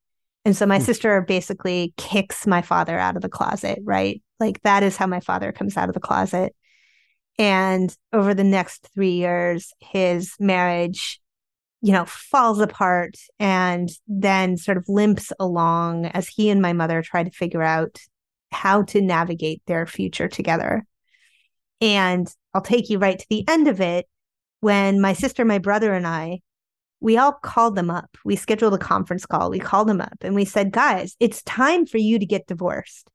And 0.44 0.56
so 0.58 0.66
my 0.66 0.80
mm. 0.80 0.82
sister 0.82 1.22
basically 1.22 1.94
kicks 1.98 2.48
my 2.48 2.62
father 2.62 2.98
out 2.98 3.16
of 3.16 3.22
the 3.22 3.30
closet, 3.30 3.80
right? 3.84 4.24
Like 4.40 4.62
that 4.64 4.82
is 4.82 4.98
how 4.98 5.06
my 5.06 5.20
father 5.20 5.52
comes 5.52 5.78
out 5.78 5.88
of 5.88 5.94
the 5.94 6.00
closet. 6.00 6.56
And 7.38 7.96
over 8.12 8.34
the 8.34 8.44
next 8.44 8.90
three 8.96 9.14
years, 9.14 9.72
his 9.80 10.34
marriage 10.40 11.22
you 11.84 11.92
know, 11.92 12.06
falls 12.06 12.62
apart 12.62 13.18
and 13.40 13.90
then 14.08 14.56
sort 14.56 14.78
of 14.78 14.86
limps 14.88 15.34
along 15.38 16.06
as 16.06 16.30
he 16.30 16.50
and 16.50 16.62
my 16.62 16.72
mother 16.72 17.02
try 17.02 17.26
to 17.26 17.30
figure 17.30 17.62
out 17.62 18.00
how 18.54 18.84
to 18.84 19.02
navigate 19.02 19.62
their 19.66 19.86
future 19.86 20.28
together. 20.28 20.86
And 21.82 22.34
I'll 22.54 22.62
take 22.62 22.90
you 22.90 23.00
right 23.00 23.20
to 23.20 23.26
the 23.30 23.48
end 23.48 23.68
of 23.68 23.82
it 23.82 24.08
when 24.62 25.02
my 25.02 25.14
sister, 25.14 25.44
my 25.44 25.58
brother, 25.58 25.94
and 25.94 26.08
I, 26.08 26.40
we 27.02 27.18
all 27.18 27.34
called 27.34 27.76
them 27.76 27.90
up. 27.90 28.18
We 28.24 28.38
scheduled 28.38 28.74
a 28.74 28.78
conference 28.78 29.26
call. 29.26 29.50
We 29.50 29.60
called 29.60 29.90
them 29.90 30.00
up 30.00 30.18
and 30.22 30.36
we 30.36 30.46
said, 30.46 30.72
guys, 30.72 31.18
it's 31.20 31.42
time 31.44 31.86
for 31.86 31.98
you 31.98 32.18
to 32.20 32.26
get 32.26 32.48
divorced. 32.48 33.10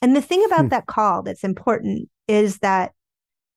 And 0.00 0.16
the 0.16 0.22
thing 0.22 0.44
about 0.46 0.62
hmm. 0.62 0.68
that 0.68 0.86
call 0.86 1.22
that's 1.22 1.44
important 1.44 2.08
is 2.28 2.58
that 2.58 2.92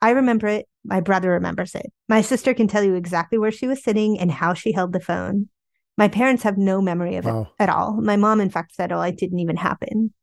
I 0.01 0.11
remember 0.11 0.47
it 0.47 0.69
my 0.83 1.01
brother 1.01 1.31
remembers 1.31 1.75
it. 1.75 1.91
My 2.07 2.21
sister 2.21 2.53
can 2.53 2.67
tell 2.67 2.83
you 2.83 2.95
exactly 2.95 3.37
where 3.37 3.51
she 3.51 3.67
was 3.67 3.83
sitting 3.83 4.19
and 4.19 4.31
how 4.31 4.53
she 4.53 4.71
held 4.71 4.93
the 4.93 4.99
phone. 4.99 5.49
My 5.97 6.07
parents 6.07 6.43
have 6.43 6.57
no 6.57 6.81
memory 6.81 7.17
of 7.17 7.25
wow. 7.25 7.41
it 7.41 7.63
at 7.63 7.69
all. 7.69 7.99
My 8.01 8.15
mom, 8.15 8.39
in 8.39 8.49
fact, 8.49 8.75
said, 8.75 8.91
"Oh, 8.91 9.01
it 9.01 9.17
didn't 9.17 9.39
even 9.39 9.57
happen." 9.57 10.13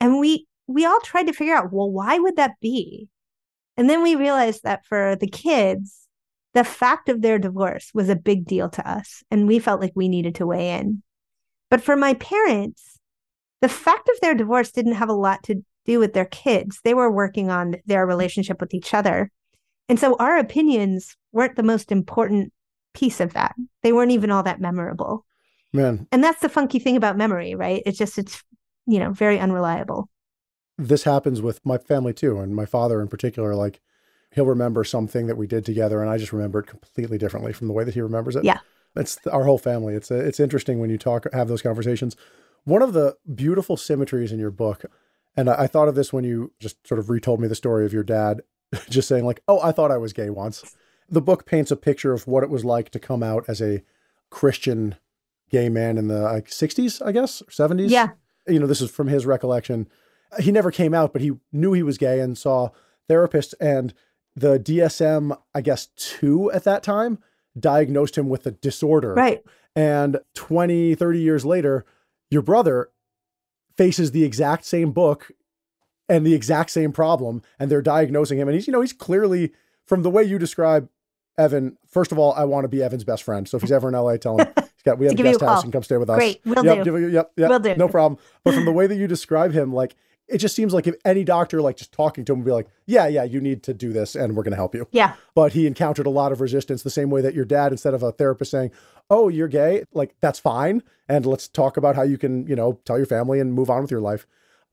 And 0.00 0.18
we 0.18 0.46
we 0.66 0.84
all 0.84 1.00
tried 1.00 1.26
to 1.26 1.32
figure 1.32 1.54
out, 1.54 1.72
well, 1.72 1.90
why 1.90 2.18
would 2.18 2.36
that 2.36 2.60
be? 2.60 3.08
And 3.76 3.88
then 3.88 4.02
we 4.02 4.14
realized 4.14 4.64
that 4.64 4.84
for 4.84 5.16
the 5.16 5.28
kids, 5.28 6.06
the 6.54 6.64
fact 6.64 7.08
of 7.08 7.22
their 7.22 7.38
divorce 7.38 7.90
was 7.94 8.08
a 8.08 8.16
big 8.16 8.44
deal 8.44 8.68
to 8.70 8.90
us, 8.90 9.22
and 9.30 9.46
we 9.46 9.58
felt 9.58 9.80
like 9.80 9.92
we 9.94 10.08
needed 10.08 10.34
to 10.36 10.46
weigh 10.46 10.72
in. 10.78 11.02
But 11.70 11.82
for 11.82 11.96
my 11.96 12.14
parents, 12.14 12.98
the 13.60 13.68
fact 13.68 14.08
of 14.08 14.20
their 14.20 14.34
divorce 14.34 14.72
didn't 14.72 14.94
have 14.94 15.08
a 15.08 15.14
lot 15.14 15.42
to 15.44 15.62
do 15.84 15.98
with 15.98 16.12
their 16.12 16.26
kids. 16.26 16.80
They 16.84 16.94
were 16.94 17.10
working 17.10 17.50
on 17.50 17.76
their 17.86 18.06
relationship 18.06 18.60
with 18.60 18.74
each 18.74 18.94
other. 18.94 19.30
And 19.88 19.98
so 19.98 20.16
our 20.16 20.38
opinions 20.38 21.16
weren't 21.32 21.56
the 21.56 21.62
most 21.62 21.90
important 21.90 22.52
piece 22.94 23.20
of 23.20 23.32
that. 23.34 23.54
They 23.82 23.92
weren't 23.92 24.12
even 24.12 24.30
all 24.30 24.42
that 24.42 24.60
memorable. 24.60 25.24
Man. 25.72 26.06
And 26.12 26.24
that's 26.24 26.40
the 26.40 26.48
funky 26.48 26.78
thing 26.78 26.96
about 26.96 27.16
memory, 27.16 27.54
right? 27.54 27.82
It's 27.84 27.98
just 27.98 28.18
it's 28.18 28.42
you 28.88 28.98
know, 28.98 29.12
very 29.12 29.38
unreliable. 29.38 30.08
This 30.76 31.04
happens 31.04 31.42
with 31.42 31.64
my 31.64 31.78
family 31.78 32.14
too, 32.14 32.38
and 32.38 32.54
my 32.54 32.66
father 32.66 33.00
in 33.00 33.08
particular 33.08 33.54
like 33.54 33.80
he'll 34.32 34.46
remember 34.46 34.84
something 34.84 35.26
that 35.26 35.36
we 35.36 35.46
did 35.46 35.64
together 35.64 36.02
and 36.02 36.10
I 36.10 36.18
just 36.18 36.32
remember 36.32 36.60
it 36.60 36.66
completely 36.66 37.16
differently 37.16 37.52
from 37.52 37.66
the 37.66 37.72
way 37.72 37.84
that 37.84 37.94
he 37.94 38.00
remembers 38.00 38.36
it. 38.36 38.44
Yeah. 38.44 38.58
It's 38.94 39.18
our 39.26 39.44
whole 39.44 39.58
family. 39.58 39.94
It's 39.94 40.10
a, 40.10 40.18
it's 40.18 40.40
interesting 40.40 40.78
when 40.78 40.90
you 40.90 40.98
talk 40.98 41.26
have 41.32 41.48
those 41.48 41.62
conversations. 41.62 42.16
One 42.64 42.82
of 42.82 42.92
the 42.92 43.16
beautiful 43.34 43.76
symmetries 43.76 44.32
in 44.32 44.38
your 44.38 44.50
book 44.50 44.84
and 45.36 45.48
I, 45.48 45.62
I 45.62 45.66
thought 45.66 45.88
of 45.88 45.94
this 45.94 46.12
when 46.12 46.24
you 46.24 46.52
just 46.60 46.86
sort 46.86 46.98
of 46.98 47.08
retold 47.08 47.40
me 47.40 47.48
the 47.48 47.54
story 47.54 47.86
of 47.86 47.92
your 47.92 48.02
dad 48.02 48.42
just 48.90 49.08
saying 49.08 49.24
like, 49.24 49.42
"Oh, 49.48 49.60
I 49.62 49.72
thought 49.72 49.90
I 49.90 49.96
was 49.96 50.12
gay 50.12 50.30
once." 50.30 50.76
The 51.08 51.22
book 51.22 51.46
paints 51.46 51.70
a 51.70 51.76
picture 51.76 52.12
of 52.12 52.26
what 52.26 52.42
it 52.42 52.50
was 52.50 52.66
like 52.66 52.90
to 52.90 52.98
come 52.98 53.22
out 53.22 53.44
as 53.48 53.62
a 53.62 53.82
Christian 54.30 54.96
gay 55.50 55.70
man 55.70 55.96
in 55.96 56.08
the 56.08 56.20
like 56.20 56.48
60s, 56.48 57.04
I 57.04 57.12
guess, 57.12 57.42
70s. 57.48 57.88
Yeah. 57.88 58.08
You 58.48 58.58
know, 58.58 58.66
this 58.66 58.80
is 58.80 58.90
from 58.90 59.08
his 59.08 59.26
recollection. 59.26 59.88
He 60.40 60.52
never 60.52 60.70
came 60.70 60.94
out, 60.94 61.12
but 61.12 61.22
he 61.22 61.32
knew 61.52 61.72
he 61.72 61.82
was 61.82 61.98
gay 61.98 62.20
and 62.20 62.36
saw 62.36 62.70
therapists 63.08 63.54
and 63.60 63.94
the 64.36 64.58
DSM, 64.58 65.36
I 65.54 65.60
guess, 65.60 65.86
2 65.96 66.52
at 66.52 66.64
that 66.64 66.82
time 66.82 67.18
diagnosed 67.58 68.16
him 68.16 68.28
with 68.28 68.46
a 68.46 68.52
disorder. 68.52 69.14
Right. 69.14 69.42
And 69.74 70.20
20, 70.34 70.94
30 70.94 71.20
years 71.20 71.44
later, 71.44 71.84
your 72.30 72.42
brother 72.42 72.90
faces 73.76 74.10
the 74.10 74.24
exact 74.24 74.64
same 74.64 74.92
book 74.92 75.30
and 76.08 76.26
the 76.26 76.34
exact 76.34 76.70
same 76.70 76.92
problem 76.92 77.42
and 77.58 77.70
they're 77.70 77.82
diagnosing 77.82 78.38
him 78.38 78.48
and 78.48 78.54
he's 78.54 78.66
you 78.66 78.72
know 78.72 78.80
he's 78.80 78.92
clearly 78.92 79.52
from 79.84 80.02
the 80.02 80.10
way 80.10 80.22
you 80.22 80.38
describe 80.38 80.88
Evan 81.36 81.76
first 81.86 82.10
of 82.10 82.18
all 82.18 82.32
I 82.32 82.44
want 82.44 82.64
to 82.64 82.68
be 82.68 82.82
Evan's 82.82 83.04
best 83.04 83.22
friend 83.22 83.48
so 83.48 83.56
if 83.56 83.62
he's 83.62 83.70
ever 83.70 83.88
in 83.88 83.94
LA 83.94 84.16
tell 84.16 84.38
him 84.38 84.48
got 84.84 84.98
we 84.98 85.06
have 85.06 85.14
a 85.14 85.22
guest 85.22 85.40
house 85.40 85.64
and 85.64 85.72
come 85.72 85.82
stay 85.82 85.96
with 85.96 86.10
us. 86.10 86.16
Great 86.16 86.40
we'll 86.44 86.64
yep, 86.64 86.84
do. 86.84 87.08
yep, 87.08 87.32
yep, 87.36 87.48
we'll 87.48 87.58
do. 87.58 87.74
No 87.76 87.88
problem. 87.88 88.20
But 88.44 88.54
from 88.54 88.64
the 88.64 88.72
way 88.72 88.86
that 88.86 88.96
you 88.96 89.06
describe 89.06 89.52
him 89.52 89.72
like 89.72 89.96
it 90.28 90.38
just 90.38 90.54
seems 90.54 90.74
like 90.74 90.86
if 90.86 90.94
any 91.04 91.24
doctor 91.24 91.62
like 91.62 91.76
just 91.76 91.92
talking 91.92 92.24
to 92.24 92.32
him 92.32 92.40
would 92.40 92.44
be 92.44 92.52
like 92.52 92.68
yeah 92.86 93.06
yeah 93.06 93.24
you 93.24 93.40
need 93.40 93.62
to 93.62 93.74
do 93.74 93.92
this 93.92 94.14
and 94.14 94.36
we're 94.36 94.42
going 94.42 94.52
to 94.52 94.56
help 94.56 94.74
you. 94.74 94.86
Yeah. 94.90 95.14
But 95.34 95.52
he 95.52 95.66
encountered 95.66 96.06
a 96.06 96.10
lot 96.10 96.32
of 96.32 96.40
resistance 96.40 96.82
the 96.82 96.90
same 96.90 97.10
way 97.10 97.20
that 97.22 97.34
your 97.34 97.44
dad 97.44 97.72
instead 97.72 97.94
of 97.94 98.02
a 98.02 98.12
therapist 98.12 98.50
saying 98.50 98.70
oh 99.10 99.28
you're 99.28 99.48
gay 99.48 99.84
like 99.92 100.14
that's 100.20 100.38
fine 100.38 100.82
and 101.08 101.24
let's 101.24 101.48
talk 101.48 101.76
about 101.76 101.96
how 101.96 102.02
you 102.02 102.18
can 102.18 102.46
you 102.46 102.54
know 102.56 102.80
tell 102.84 102.98
your 102.98 103.06
family 103.06 103.40
and 103.40 103.54
move 103.54 103.70
on 103.70 103.82
with 103.82 103.90
your 103.90 104.00
life. 104.00 104.26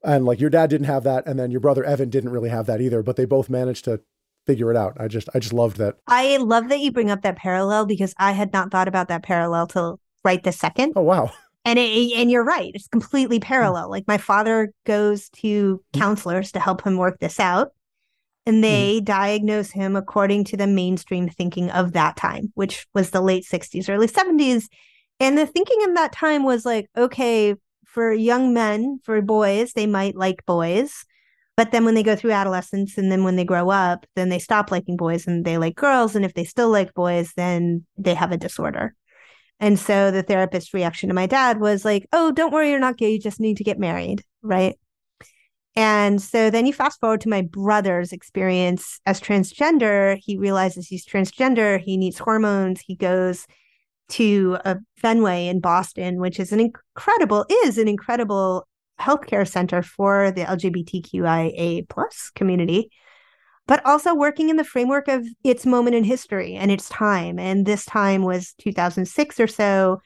And 0.04 0.26
like 0.26 0.40
your 0.40 0.52
dad 0.52 0.70
didn't 0.70 0.88
have 0.88 1.04
that 1.04 1.26
and 1.26 1.40
then 1.40 1.52
your 1.52 1.62
brother 1.62 1.84
evan 1.84 2.10
didn't 2.10 2.30
really 2.30 2.50
have 2.50 2.66
that 2.68 2.82
either 2.82 3.02
but 3.02 3.16
they 3.16 3.26
both 3.26 3.50
managed 3.50 3.86
to 3.86 4.02
figure 4.46 4.72
it 4.72 4.78
out. 4.78 4.98
I 5.00 5.08
just 5.08 5.30
i 5.34 5.40
just 5.40 5.54
loved 5.54 5.78
that. 5.78 5.96
I 6.08 6.38
love 6.38 6.70
that 6.70 6.80
you 6.80 6.92
bring 6.92 7.10
up 7.12 7.22
that 7.22 7.38
parallel 7.38 7.86
because 7.86 8.14
i 8.18 8.32
had 8.32 8.54
not 8.54 8.72
thought 8.72 8.88
about 8.88 9.08
that 9.10 9.24
parallel 9.24 9.68
till 9.68 10.00
right 10.24 10.44
this 10.44 10.58
second. 10.58 10.94
Oh 10.96 11.02
wow. 11.02 11.32
And 11.68 11.80
it, 11.80 12.14
and 12.16 12.30
you're 12.30 12.44
right. 12.44 12.72
It's 12.76 12.88
completely 12.88 13.40
parallel. 13.40 13.90
Like 13.90 14.08
my 14.08 14.20
father 14.20 14.72
goes 14.86 15.30
to 15.30 15.78
mm-hmm. 15.78 16.00
counselors 16.00 16.52
to 16.52 16.60
help 16.60 16.86
him 16.86 16.98
work 16.98 17.20
this 17.20 17.40
out 17.40 17.72
and 18.46 18.64
they 18.64 18.98
mm-hmm. 18.98 19.06
diagnose 19.06 19.72
him 19.72 19.96
according 19.96 20.44
to 20.46 20.58
the 20.58 20.68
mainstream 20.68 21.28
thinking 21.28 21.72
of 21.72 21.94
that 21.94 22.16
time 22.16 22.52
which 22.54 22.86
was 22.94 23.10
the 23.10 23.22
late 23.22 23.44
60s 23.44 23.90
early 23.90 24.08
70s 24.08 24.66
and 25.20 25.38
the 25.38 25.48
thinking 25.48 25.80
in 25.82 25.96
that 25.96 26.12
time 26.12 26.44
was 26.44 26.66
like 26.66 26.88
okay 26.96 27.56
for 27.96 28.12
young 28.12 28.54
men, 28.54 29.00
for 29.06 29.22
boys, 29.22 29.72
they 29.72 29.88
might 29.88 30.18
like 30.18 30.46
boys. 30.46 31.06
But 31.58 31.72
then 31.72 31.86
when 31.86 31.96
they 31.96 32.04
go 32.04 32.16
through 32.16 32.32
adolescence 32.32 32.98
and 32.98 33.12
then 33.12 33.24
when 33.24 33.38
they 33.38 33.46
grow 33.46 33.70
up, 33.70 34.06
then 34.16 34.30
they 34.30 34.40
stop 34.40 34.72
liking 34.72 34.98
boys 34.98 35.26
and 35.26 35.46
they 35.46 35.58
like 35.58 35.76
girls. 35.76 36.16
And 36.16 36.26
if 36.26 36.34
they 36.34 36.44
still 36.44 36.70
like 36.70 36.94
boys, 36.94 37.32
then 37.38 37.86
they 37.98 38.14
have 38.14 38.32
a 38.32 38.38
disorder. 38.38 38.94
And 39.60 39.80
so 39.80 40.12
the 40.12 40.24
therapist's 40.24 40.74
reaction 40.74 41.08
to 41.10 41.16
my 41.16 41.28
dad 41.28 41.62
was 41.62 41.86
like, 41.86 42.08
oh, 42.12 42.32
don't 42.32 42.52
worry, 42.52 42.72
you're 42.72 42.80
not 42.80 42.98
gay. 42.98 43.12
You 43.12 43.20
just 43.20 43.40
need 43.40 43.58
to 43.58 43.64
get 43.64 43.80
married. 43.80 44.24
Right. 44.42 44.78
And 45.78 46.22
so 46.22 46.50
then 46.50 46.66
you 46.66 46.74
fast 46.74 47.00
forward 47.00 47.22
to 47.22 47.30
my 47.30 47.42
brother's 47.42 48.12
experience 48.12 49.00
as 49.06 49.20
transgender. 49.20 50.18
He 50.22 50.38
realizes 50.38 50.88
he's 50.88 51.06
transgender. 51.06 51.80
He 51.80 51.98
needs 51.98 52.18
hormones. 52.18 52.82
He 52.82 52.96
goes 52.96 53.46
to 54.10 54.58
a 54.64 54.78
Fenway 54.98 55.48
in 55.48 55.60
Boston, 55.60 56.20
which 56.20 56.40
is 56.40 56.52
an 56.52 56.60
incredible 56.60 57.46
is 57.50 57.78
an 57.78 57.88
incredible 57.88 58.68
healthcare 59.00 59.48
center 59.48 59.82
for 59.82 60.32
the 60.32 60.44
LGBTQIA 60.44 61.88
plus 61.90 62.32
community, 62.36 62.90
but 63.68 63.86
also 63.86 64.14
working 64.16 64.50
in 64.50 64.58
the 64.58 64.64
framework 64.64 65.08
of 65.08 65.26
its 65.44 65.66
moment 65.66 65.96
in 65.96 66.04
history 66.04 66.56
and 66.56 66.72
its 66.72 66.90
time. 66.90 67.40
And 67.40 67.66
this 67.66 67.86
time 67.86 68.24
was 68.24 68.54
2006 68.60 69.40
or 69.40 69.48
so. 69.48 70.02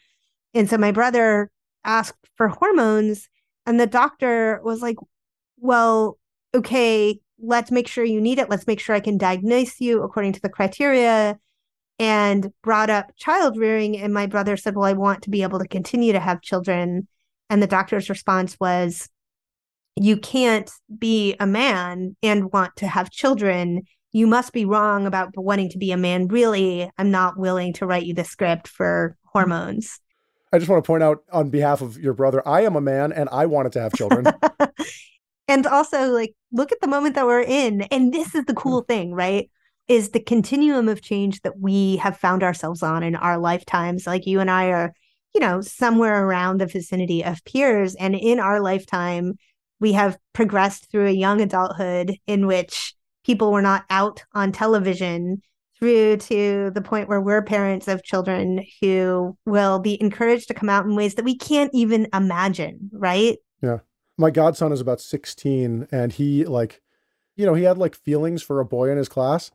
And 0.53 0.69
so 0.69 0.77
my 0.77 0.91
brother 0.91 1.51
asked 1.84 2.27
for 2.36 2.48
hormones, 2.48 3.29
and 3.65 3.79
the 3.79 3.88
doctor 3.88 4.60
was 4.63 4.81
like, 4.81 4.98
Well, 5.58 6.17
okay, 6.55 7.19
let's 7.41 7.72
make 7.72 7.88
sure 7.88 8.03
you 8.03 8.22
need 8.22 8.39
it. 8.39 8.50
Let's 8.50 8.67
make 8.67 8.79
sure 8.79 8.96
I 8.96 9.00
can 9.00 9.17
diagnose 9.17 9.79
you 9.79 10.03
according 10.03 10.34
to 10.34 10.41
the 10.41 10.50
criteria 10.50 11.38
and 12.00 12.51
brought 12.63 12.89
up 12.89 13.12
child 13.17 13.58
rearing. 13.58 13.98
And 13.98 14.13
my 14.13 14.25
brother 14.25 14.58
said, 14.58 14.75
Well, 14.75 14.86
I 14.86 14.93
want 14.93 15.24
to 15.24 15.29
be 15.29 15.43
able 15.43 15.60
to 15.60 15.67
continue 15.67 16.13
to 16.13 16.19
have 16.19 16.41
children. 16.41 17.08
And 17.50 17.62
the 17.62 17.68
doctor's 17.68 18.10
response 18.10 18.58
was, 18.60 19.10
You 19.96 20.18
can't 20.18 20.70
be 20.98 21.36
a 21.39 21.48
man 21.48 22.15
and 22.22 22.51
want 22.51 22.75
to 22.77 22.88
have 22.88 23.12
children. 23.12 23.84
You 24.12 24.27
must 24.27 24.53
be 24.53 24.65
wrong 24.65 25.06
about 25.06 25.34
wanting 25.36 25.70
to 25.70 25.77
be 25.77 25.91
a 25.91 25.98
man. 25.98 26.27
Really, 26.27 26.89
I'm 26.98 27.12
not 27.12 27.38
willing 27.38 27.74
to 27.74 27.86
write 27.86 28.06
you 28.06 28.13
the 28.13 28.24
script 28.24 28.68
for 28.68 29.15
hormones. 29.25 30.00
I 30.51 30.58
just 30.58 30.70
want 30.70 30.84
to 30.84 30.88
point 30.88 31.03
out 31.03 31.24
on 31.32 31.50
behalf 31.50 31.82
of 31.82 31.98
your 31.98 32.13
brother, 32.13 32.48
I 32.48 32.62
am 32.62 32.75
a 32.75 32.82
man 32.82 33.12
and 33.12 33.29
I 33.32 33.46
wanted 33.46 33.72
to 33.74 33.82
have 33.82 33.94
children. 33.94 34.25
and 35.48 35.68
also, 35.68 36.12
like, 36.12 36.34
look 36.51 36.72
at 36.72 36.82
the 36.82 36.88
moment 36.88 37.15
that 37.15 37.25
we're 37.25 37.41
in. 37.41 37.82
And 37.84 38.13
this 38.13 38.34
is 38.34 38.46
the 38.46 38.53
hmm. 38.53 38.60
cool 38.60 38.82
thing, 38.82 39.13
right? 39.13 39.50
Is 39.88 40.10
the 40.10 40.20
continuum 40.20 40.89
of 40.89 41.01
change 41.01 41.41
that 41.41 41.60
we 41.60 41.98
have 41.98 42.18
found 42.18 42.44
ourselves 42.44 42.82
on 42.82 43.03
in 43.03 43.15
our 43.15 43.38
lifetimes. 43.38 44.08
Like, 44.08 44.25
you 44.25 44.39
and 44.39 44.50
I 44.50 44.68
are, 44.68 44.94
you 45.33 45.41
know, 45.41 45.62
somewhere 45.62 46.25
around 46.25 46.59
the 46.59 46.65
vicinity 46.65 47.24
of 47.24 47.43
peers. 47.45 47.95
And 47.95 48.15
in 48.15 48.39
our 48.39 48.59
lifetime, 48.62 49.36
we 49.79 49.93
have 49.93 50.17
progressed 50.33 50.89
through 50.91 51.07
a 51.07 51.12
young 51.12 51.41
adulthood 51.41 52.15
in 52.27 52.48
which 52.48 52.93
people 53.25 53.51
were 53.51 53.62
not 53.62 53.86
out 53.89 54.24
on 54.33 54.51
television 54.51 55.41
through 55.77 56.17
to 56.17 56.71
the 56.74 56.81
point 56.81 57.07
where 57.07 57.21
we're 57.21 57.41
parents 57.41 57.88
of 57.88 58.03
children 58.03 58.65
who 58.81 59.38
will 59.45 59.79
be 59.79 60.01
encouraged 60.01 60.48
to 60.50 60.53
come 60.53 60.69
out 60.69 60.86
in 60.86 60.95
ways 60.95 61.15
that 61.15 61.25
we 61.25 61.38
can't 61.38 61.71
even 61.74 62.07
imagine, 62.13 62.89
right? 62.91 63.38
Yeah. 63.62 63.79
My 64.17 64.31
godson 64.31 64.74
is 64.74 64.81
about 64.81 65.00
16 65.00 65.88
and 65.91 66.12
he 66.12 66.43
like 66.45 66.81
you 67.38 67.45
know, 67.45 67.53
he 67.53 67.63
had 67.63 67.77
like 67.77 67.95
feelings 67.95 68.43
for 68.43 68.59
a 68.59 68.65
boy 68.65 68.91
in 68.91 68.98
his 68.98 69.07
class 69.07 69.50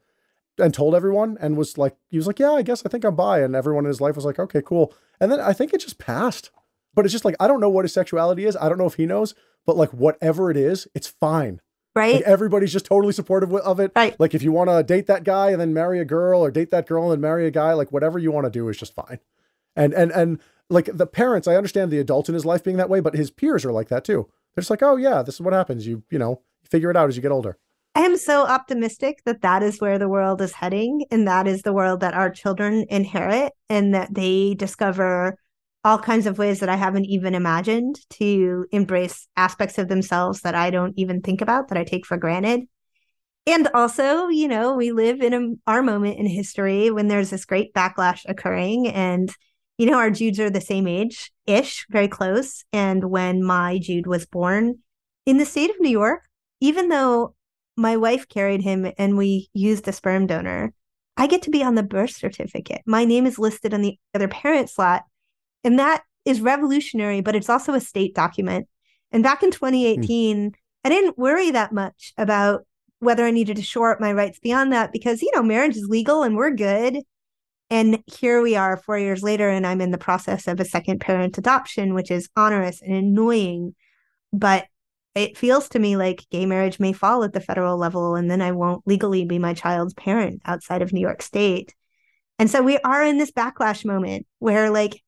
and 0.59 0.73
told 0.73 0.95
everyone 0.95 1.37
and 1.41 1.57
was 1.57 1.79
like 1.79 1.97
he 2.11 2.17
was 2.17 2.27
like, 2.27 2.39
"Yeah, 2.39 2.53
I 2.53 2.63
guess 2.63 2.85
I 2.85 2.89
think 2.89 3.05
I'm 3.05 3.17
bi." 3.17 3.41
And 3.41 3.55
everyone 3.55 3.85
in 3.85 3.89
his 3.89 4.01
life 4.01 4.17
was 4.17 4.25
like, 4.25 4.39
"Okay, 4.39 4.63
cool." 4.63 4.95
And 5.21 5.31
then 5.31 5.41
I 5.41 5.53
think 5.53 5.73
it 5.73 5.81
just 5.81 5.99
passed. 5.99 6.51
But 6.95 7.05
it's 7.05 7.13
just 7.13 7.25
like 7.25 7.37
I 7.41 7.49
don't 7.49 7.61
know 7.61 7.69
what 7.69 7.85
his 7.85 7.93
sexuality 7.93 8.45
is. 8.45 8.57
I 8.57 8.69
don't 8.69 8.79
know 8.79 8.87
if 8.87 8.95
he 8.95 9.07
knows, 9.07 9.35
but 9.67 9.77
like 9.77 9.91
whatever 9.91 10.51
it 10.51 10.57
is, 10.57 10.87
it's 10.95 11.09
fine 11.09 11.61
right? 11.95 12.17
Like 12.17 12.25
everybody's 12.25 12.73
just 12.73 12.87
totally 12.87 13.13
supportive 13.13 13.53
of 13.53 13.81
it. 13.81 13.93
Right. 13.95 14.19
Like 14.19 14.35
if 14.35 14.43
you 14.43 14.53
want 14.53 14.71
to 14.71 14.83
date 14.83 15.07
that 15.07 15.25
guy 15.25 15.51
and 15.51 15.61
then 15.61 15.73
marry 15.73 16.01
a 16.01 16.05
girl, 16.05 16.41
or 16.41 16.51
date 16.51 16.71
that 16.71 16.87
girl 16.87 17.05
and 17.05 17.13
then 17.13 17.21
marry 17.21 17.47
a 17.47 17.51
guy, 17.51 17.73
like 17.73 17.93
whatever 17.93 18.19
you 18.19 18.33
want 18.33 18.47
to 18.47 18.51
do 18.51 18.69
is 18.69 18.77
just 18.77 18.95
fine. 18.95 19.21
And 19.77 19.93
and 19.93 20.11
and 20.13 20.41
like 20.71 20.89
the 20.93 21.07
parents, 21.07 21.49
I 21.49 21.57
understand 21.57 21.91
the 21.91 21.99
adults 21.99 22.29
in 22.29 22.35
his 22.35 22.45
life 22.45 22.65
being 22.65 22.77
that 22.77 22.91
way, 22.91 23.01
but 23.01 23.15
his 23.15 23.31
peers 23.31 23.65
are 23.65 23.73
like 23.73 23.89
that 23.89 24.05
too. 24.05 24.29
They're 24.55 24.63
just 24.63 24.71
like, 24.71 24.83
oh 24.83 24.97
yeah, 24.97 25.23
this 25.23 25.37
is 25.37 25.41
what 25.41 25.55
happens. 25.55 25.87
You 25.87 26.03
you 26.11 26.19
know 26.19 26.43
figure 26.69 26.91
it 26.91 26.97
out 26.97 27.09
as 27.09 27.17
you 27.17 27.23
get 27.23 27.33
older. 27.33 27.59
I 27.97 28.01
am 28.01 28.17
so 28.17 28.45
optimistic 28.45 29.21
that 29.25 29.43
that 29.43 29.63
is 29.63 29.81
where 29.81 29.99
the 29.99 30.09
world 30.09 30.43
is 30.43 30.53
heading, 30.53 31.05
and 31.13 31.29
that 31.29 31.47
is 31.47 31.63
the 31.63 31.73
world 31.73 32.01
that 32.01 32.15
our 32.15 32.29
children 32.29 32.87
inherit, 32.91 33.53
and 33.69 33.95
that 33.95 34.13
they 34.13 34.55
discover 34.55 35.39
all 35.85 35.99
kinds 35.99 36.27
of 36.27 36.39
ways 36.39 36.61
that 36.61 36.69
I 36.69 36.77
haven't 36.77 37.05
even 37.05 37.35
imagined 37.35 38.01
to 38.15 38.67
embrace 38.73 39.29
aspects 39.37 39.79
of 39.79 39.89
themselves 39.89 40.41
that 40.41 40.55
I 40.55 40.71
don't 40.71 40.95
even 40.97 41.21
think 41.21 41.41
about, 41.41 41.69
that 41.69 41.79
I 41.79 41.85
take 41.85 42.07
for 42.07 42.17
granted. 42.17 42.63
And 43.47 43.69
also, 43.75 44.29
you 44.29 44.49
know, 44.49 44.75
we 44.75 44.91
live 44.91 45.21
in 45.21 45.35
a, 45.35 45.71
our 45.71 45.83
moment 45.83 46.19
in 46.19 46.27
history 46.27 46.91
when 46.91 47.09
there's 47.09 47.29
this 47.29 47.45
great 47.45 47.75
backlash 47.75 48.23
occurring. 48.27 48.89
And, 48.89 49.31
you 49.77 49.87
know, 49.87 49.99
our 49.99 50.11
Judes 50.11 50.41
are 50.41 50.49
the 50.49 50.63
same 50.63 50.89
age 50.89 51.31
ish, 51.47 51.85
very 51.91 52.09
close. 52.09 52.65
And 52.73 53.05
when 53.05 53.45
my 53.45 53.79
Jude 53.79 54.07
was 54.07 54.25
born 54.25 54.79
in 55.27 55.37
the 55.37 55.45
state 55.45 55.69
of 55.69 55.77
New 55.79 55.91
York, 55.91 56.23
even 56.61 56.89
though 56.89 57.35
my 57.77 57.97
wife 57.97 58.29
carried 58.29 58.63
him 58.63 58.91
and 58.99 59.17
we 59.17 59.49
used 59.53 59.89
a 59.89 59.93
sperm 59.93 60.27
donor, 60.27 60.73
I 61.17 61.27
get 61.27 61.43
to 61.43 61.51
be 61.51 61.63
on 61.63 61.75
the 61.75 61.83
birth 61.83 62.11
certificate. 62.11 62.83
My 62.87 63.05
name 63.05 63.27
is 63.27 63.39
listed 63.39 63.75
on 63.75 63.83
the 63.83 63.99
other 64.15 64.29
parent 64.29 64.71
slot 64.71 65.05
and 65.63 65.79
that 65.79 66.03
is 66.25 66.41
revolutionary, 66.41 67.21
but 67.21 67.35
it's 67.35 67.49
also 67.49 67.75
a 67.75 67.81
state 67.81 68.15
document. 68.15 68.69
And 69.13 69.23
back 69.23 69.43
in 69.43 69.51
2018, 69.51 70.51
mm. 70.51 70.55
I 70.85 70.89
didn't 70.89 71.19
worry 71.19 71.51
that 71.51 71.73
much 71.73 72.13
about 72.19 72.67
whether 73.01 73.25
I 73.25 73.31
needed 73.31 73.57
to 73.57 73.63
shore 73.63 73.93
up 73.93 74.01
my 74.01 74.13
rights 74.13 74.39
beyond 74.39 74.73
that 74.73 74.93
because, 74.93 75.23
you 75.23 75.31
know, 75.35 75.43
marriage 75.43 75.77
is 75.77 75.89
legal 75.89 76.23
and 76.23 76.37
we're 76.37 76.51
good. 76.51 76.99
And 77.71 78.03
here 78.07 78.43
we 78.43 78.57
are 78.57 78.77
four 78.77 78.99
years 78.99 79.23
later, 79.23 79.49
and 79.49 79.67
I'm 79.67 79.81
in 79.81 79.91
the 79.91 79.99
process 79.99 80.47
of 80.47 80.61
a 80.61 80.65
second 80.65 81.01
parent 81.01 81.39
adoption, 81.39 81.95
which 81.95 82.11
is 82.11 82.29
onerous 82.37 82.83
and 82.83 82.95
annoying. 82.95 83.75
But 84.33 84.67
it 85.15 85.39
feels 85.39 85.69
to 85.71 85.79
me 85.79 85.97
like 85.97 86.27
gay 86.31 86.47
marriage 86.47 86.81
may 86.81 86.93
fall 86.93 87.23
at 87.25 87.33
the 87.33 87.41
federal 87.41 87.77
level, 87.77 88.17
and 88.17 88.31
then 88.31 88.43
I 88.43 88.53
won't 88.53 88.87
legally 88.87 89.25
be 89.25 89.39
my 89.39 89.55
child's 89.55 89.95
parent 89.95 90.43
outside 90.45 90.83
of 90.83 90.93
New 90.93 91.01
York 91.01 91.23
State. 91.23 91.75
And 92.39 92.51
so 92.51 92.63
we 92.63 92.79
are 92.79 93.05
in 93.05 93.19
this 93.19 93.31
backlash 93.31 93.85
moment 93.85 94.27
where, 94.41 94.71
like, 94.71 95.01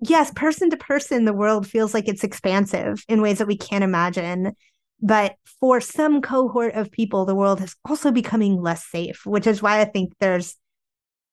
yes, 0.00 0.30
person 0.34 0.70
to 0.70 0.76
person, 0.76 1.24
the 1.24 1.32
world 1.32 1.66
feels 1.66 1.92
like 1.92 2.08
it's 2.08 2.24
expansive 2.24 3.04
in 3.08 3.20
ways 3.20 3.38
that 3.38 3.48
we 3.48 3.56
can't 3.56 3.84
imagine. 3.84 4.52
But 5.00 5.34
for 5.60 5.80
some 5.80 6.22
cohort 6.22 6.74
of 6.74 6.90
people, 6.90 7.24
the 7.24 7.34
world 7.34 7.60
is 7.60 7.74
also 7.84 8.10
becoming 8.10 8.60
less 8.60 8.84
safe, 8.84 9.26
which 9.26 9.46
is 9.46 9.62
why 9.62 9.80
I 9.80 9.84
think 9.84 10.12
there's 10.20 10.56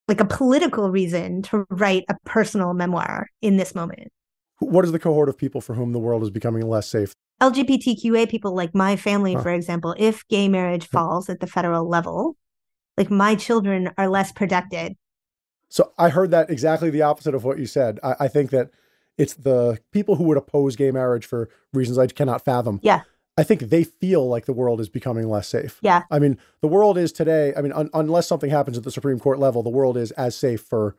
like 0.08 0.20
a 0.20 0.26
political 0.26 0.92
reason 0.92 1.42
to 1.44 1.66
write 1.70 2.06
a 2.10 2.16
personal 2.26 2.74
memoir 2.74 3.28
in 3.42 3.58
this 3.58 3.74
moment. 3.74 4.12
What 4.60 4.86
is 4.86 4.92
the 4.92 5.00
cohort 5.00 5.30
of 5.30 5.38
people 5.38 5.62
for 5.62 5.74
whom 5.74 5.94
the 5.94 6.00
world 6.00 6.24
is 6.24 6.30
becoming 6.30 6.68
less 6.68 6.88
safe? 6.88 7.14
LGBTQA 7.42 8.30
people, 8.30 8.56
like 8.56 8.74
my 8.74 8.96
family, 8.96 9.34
huh. 9.34 9.42
for 9.42 9.52
example, 9.52 9.96
if 9.98 10.28
gay 10.28 10.48
marriage 10.48 10.88
falls 10.88 11.30
at 11.30 11.40
the 11.40 11.48
federal 11.48 11.88
level, 11.88 12.38
like 12.98 13.12
my 13.12 13.36
children 13.36 13.92
are 13.98 14.08
less 14.08 14.32
protected 14.32 14.96
so 15.70 15.92
I 15.98 16.10
heard 16.10 16.32
that 16.32 16.50
exactly 16.50 16.90
the 16.90 17.02
opposite 17.02 17.36
of 17.36 17.44
what 17.44 17.60
you 17.60 17.66
said. 17.66 18.00
I, 18.04 18.16
I, 18.22 18.28
think 18.28 18.52
that 18.52 18.70
it's 19.18 19.34
the 19.34 19.80
people 19.92 20.16
who 20.16 20.24
would 20.26 20.38
oppose 20.38 20.76
gay 20.76 20.92
marriage 20.92 21.26
for 21.26 21.50
reasons 21.74 21.98
I 21.98 22.08
cannot 22.08 22.46
fathom. 22.46 22.80
Yeah. 22.84 23.02
I 23.38 23.44
think 23.44 23.62
they 23.62 23.84
feel 23.84 24.28
like 24.28 24.46
the 24.46 24.54
world 24.54 24.80
is 24.80 24.88
becoming 24.88 25.30
less 25.30 25.50
safe. 25.50 25.80
Yeah. 25.82 26.04
I 26.10 26.20
mean, 26.20 26.38
the 26.62 26.70
world 26.70 26.98
is 26.98 27.12
today, 27.12 27.54
I 27.58 27.62
mean, 27.62 27.74
un- 27.74 27.90
unless 27.94 28.28
something 28.28 28.50
happens 28.50 28.78
at 28.78 28.86
the 28.86 28.92
Supreme 28.92 29.20
Court 29.20 29.40
level, 29.40 29.62
the 29.64 29.70
world 29.70 29.98
is 29.98 30.12
as 30.12 30.38
safe 30.38 30.62
for 30.62 30.96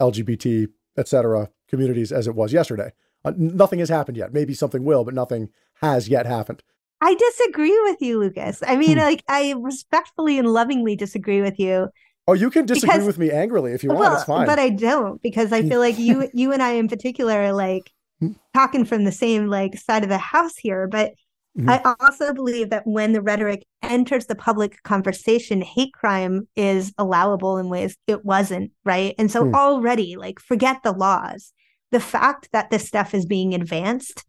LGBT, 0.00 0.68
et 0.96 1.06
cetera, 1.06 1.50
communities 1.68 2.10
as 2.10 2.26
it 2.26 2.34
was 2.34 2.52
yesterday. 2.52 2.90
Uh, 3.26 3.32
nothing 3.36 3.80
has 3.80 3.88
happened 3.88 4.16
yet. 4.16 4.32
Maybe 4.32 4.54
something 4.54 4.84
will, 4.84 5.04
but 5.04 5.14
nothing 5.14 5.50
has 5.80 6.08
yet 6.08 6.26
happened. 6.26 6.62
I 7.00 7.14
disagree 7.14 7.78
with 7.84 8.00
you, 8.00 8.18
Lucas. 8.18 8.62
I 8.66 8.76
mean, 8.76 8.96
hmm. 8.96 9.04
like, 9.04 9.22
I 9.28 9.54
respectfully 9.58 10.38
and 10.38 10.48
lovingly 10.48 10.96
disagree 10.96 11.42
with 11.42 11.58
you 11.58 11.88
Oh, 12.28 12.32
you 12.32 12.50
can 12.50 12.66
disagree 12.66 12.94
because, 12.94 13.06
with 13.06 13.18
me 13.18 13.30
angrily 13.30 13.72
if 13.72 13.84
you 13.84 13.90
want. 13.90 14.00
Well, 14.00 14.14
it's 14.14 14.24
fine. 14.24 14.46
But 14.46 14.58
I 14.58 14.70
don't 14.70 15.22
because 15.22 15.52
I 15.52 15.62
feel 15.62 15.78
like 15.78 15.98
you, 15.98 16.28
you 16.34 16.52
and 16.52 16.62
I 16.62 16.72
in 16.72 16.88
particular, 16.88 17.34
are 17.34 17.52
like 17.52 17.92
hmm. 18.20 18.32
talking 18.52 18.84
from 18.84 19.04
the 19.04 19.12
same 19.12 19.46
like 19.46 19.78
side 19.78 20.02
of 20.02 20.08
the 20.08 20.18
house 20.18 20.56
here. 20.56 20.88
But 20.88 21.12
mm-hmm. 21.56 21.70
I 21.70 21.94
also 22.00 22.34
believe 22.34 22.70
that 22.70 22.86
when 22.86 23.12
the 23.12 23.22
rhetoric 23.22 23.64
enters 23.82 24.26
the 24.26 24.34
public 24.34 24.82
conversation, 24.82 25.62
hate 25.62 25.92
crime 25.92 26.48
is 26.56 26.92
allowable 26.98 27.58
in 27.58 27.68
ways 27.68 27.96
it 28.08 28.24
wasn't, 28.24 28.72
right? 28.84 29.14
And 29.18 29.30
so 29.30 29.44
mm. 29.44 29.54
already, 29.54 30.16
like, 30.16 30.40
forget 30.40 30.82
the 30.82 30.92
laws. 30.92 31.52
The 31.92 32.00
fact 32.00 32.48
that 32.52 32.70
this 32.70 32.86
stuff 32.86 33.14
is 33.14 33.26
being 33.26 33.54
advanced 33.54 34.24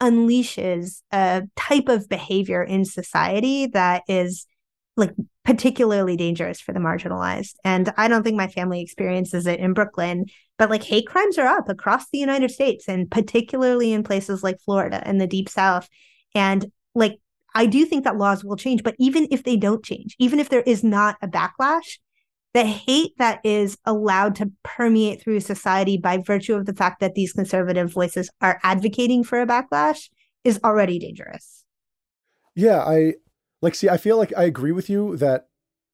unleashes 0.00 1.02
a 1.12 1.44
type 1.56 1.88
of 1.88 2.08
behavior 2.08 2.62
in 2.62 2.84
society 2.84 3.66
that 3.68 4.02
is 4.08 4.46
like 4.96 5.12
particularly 5.44 6.16
dangerous 6.16 6.60
for 6.60 6.72
the 6.72 6.80
marginalized. 6.80 7.54
And 7.64 7.92
I 7.96 8.08
don't 8.08 8.22
think 8.22 8.36
my 8.36 8.48
family 8.48 8.80
experiences 8.80 9.46
it 9.46 9.60
in 9.60 9.74
Brooklyn, 9.74 10.26
but 10.58 10.70
like 10.70 10.82
hate 10.82 11.06
crimes 11.06 11.38
are 11.38 11.46
up 11.46 11.68
across 11.68 12.08
the 12.10 12.18
United 12.18 12.50
States 12.50 12.88
and 12.88 13.10
particularly 13.10 13.92
in 13.92 14.02
places 14.02 14.42
like 14.42 14.60
Florida 14.64 15.02
and 15.06 15.20
the 15.20 15.26
deep 15.26 15.48
south. 15.48 15.88
And 16.34 16.66
like 16.94 17.18
I 17.54 17.66
do 17.66 17.86
think 17.86 18.04
that 18.04 18.18
laws 18.18 18.44
will 18.44 18.56
change, 18.56 18.82
but 18.82 18.96
even 18.98 19.28
if 19.30 19.44
they 19.44 19.56
don't 19.56 19.84
change, 19.84 20.14
even 20.18 20.40
if 20.40 20.48
there 20.48 20.62
is 20.62 20.82
not 20.84 21.16
a 21.22 21.28
backlash, 21.28 21.98
the 22.56 22.64
hate 22.64 23.12
that 23.18 23.38
is 23.44 23.76
allowed 23.84 24.34
to 24.36 24.50
permeate 24.62 25.20
through 25.20 25.40
society 25.40 25.98
by 25.98 26.16
virtue 26.16 26.54
of 26.54 26.64
the 26.64 26.72
fact 26.72 27.00
that 27.00 27.14
these 27.14 27.34
conservative 27.34 27.92
voices 27.92 28.30
are 28.40 28.58
advocating 28.62 29.22
for 29.22 29.42
a 29.42 29.46
backlash 29.46 30.08
is 30.42 30.58
already 30.64 30.98
dangerous. 30.98 31.66
Yeah, 32.54 32.78
I 32.78 33.16
like 33.60 33.74
see 33.74 33.88
i 33.90 33.96
feel 33.96 34.16
like 34.16 34.32
i 34.36 34.44
agree 34.44 34.72
with 34.72 34.88
you 34.88 35.16
that 35.16 35.48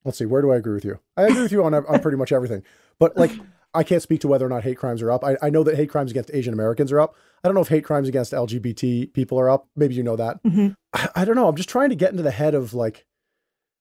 let's 0.04 0.18
see 0.18 0.26
where 0.26 0.42
do 0.42 0.52
i 0.52 0.56
agree 0.56 0.74
with 0.74 0.84
you? 0.84 1.00
I 1.16 1.24
agree 1.24 1.42
with 1.42 1.52
you 1.52 1.64
on, 1.64 1.74
on 1.74 2.00
pretty 2.00 2.16
much 2.16 2.30
everything. 2.30 2.62
But 3.00 3.16
like 3.16 3.32
i 3.74 3.82
can't 3.82 4.02
speak 4.02 4.20
to 4.20 4.28
whether 4.28 4.46
or 4.46 4.48
not 4.48 4.62
hate 4.62 4.78
crimes 4.78 5.02
are 5.02 5.10
up. 5.10 5.24
I, 5.24 5.36
I 5.42 5.50
know 5.50 5.64
that 5.64 5.74
hate 5.74 5.90
crimes 5.90 6.12
against 6.12 6.30
asian 6.32 6.52
americans 6.52 6.92
are 6.92 7.00
up. 7.00 7.16
I 7.42 7.48
don't 7.48 7.56
know 7.56 7.62
if 7.62 7.68
hate 7.68 7.84
crimes 7.84 8.08
against 8.08 8.32
lgbt 8.32 9.12
people 9.14 9.40
are 9.40 9.50
up. 9.50 9.66
Maybe 9.74 9.94
you 9.94 10.04
know 10.04 10.16
that. 10.16 10.40
Mm-hmm. 10.44 10.68
I, 10.92 11.08
I 11.16 11.24
don't 11.24 11.34
know. 11.34 11.48
I'm 11.48 11.56
just 11.56 11.68
trying 11.68 11.90
to 11.90 11.96
get 11.96 12.12
into 12.12 12.22
the 12.22 12.30
head 12.30 12.54
of 12.54 12.72
like 12.72 13.06